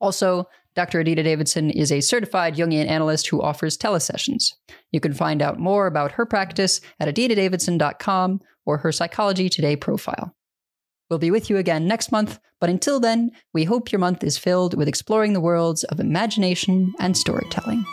[0.00, 1.00] Also, Dr.
[1.00, 4.54] Adina Davidson is a certified Jungian analyst who offers telesessions.
[4.92, 10.34] You can find out more about her practice at adinadavidson.com or her Psychology Today profile.
[11.10, 14.38] We'll be with you again next month, but until then, we hope your month is
[14.38, 17.84] filled with exploring the worlds of imagination and storytelling.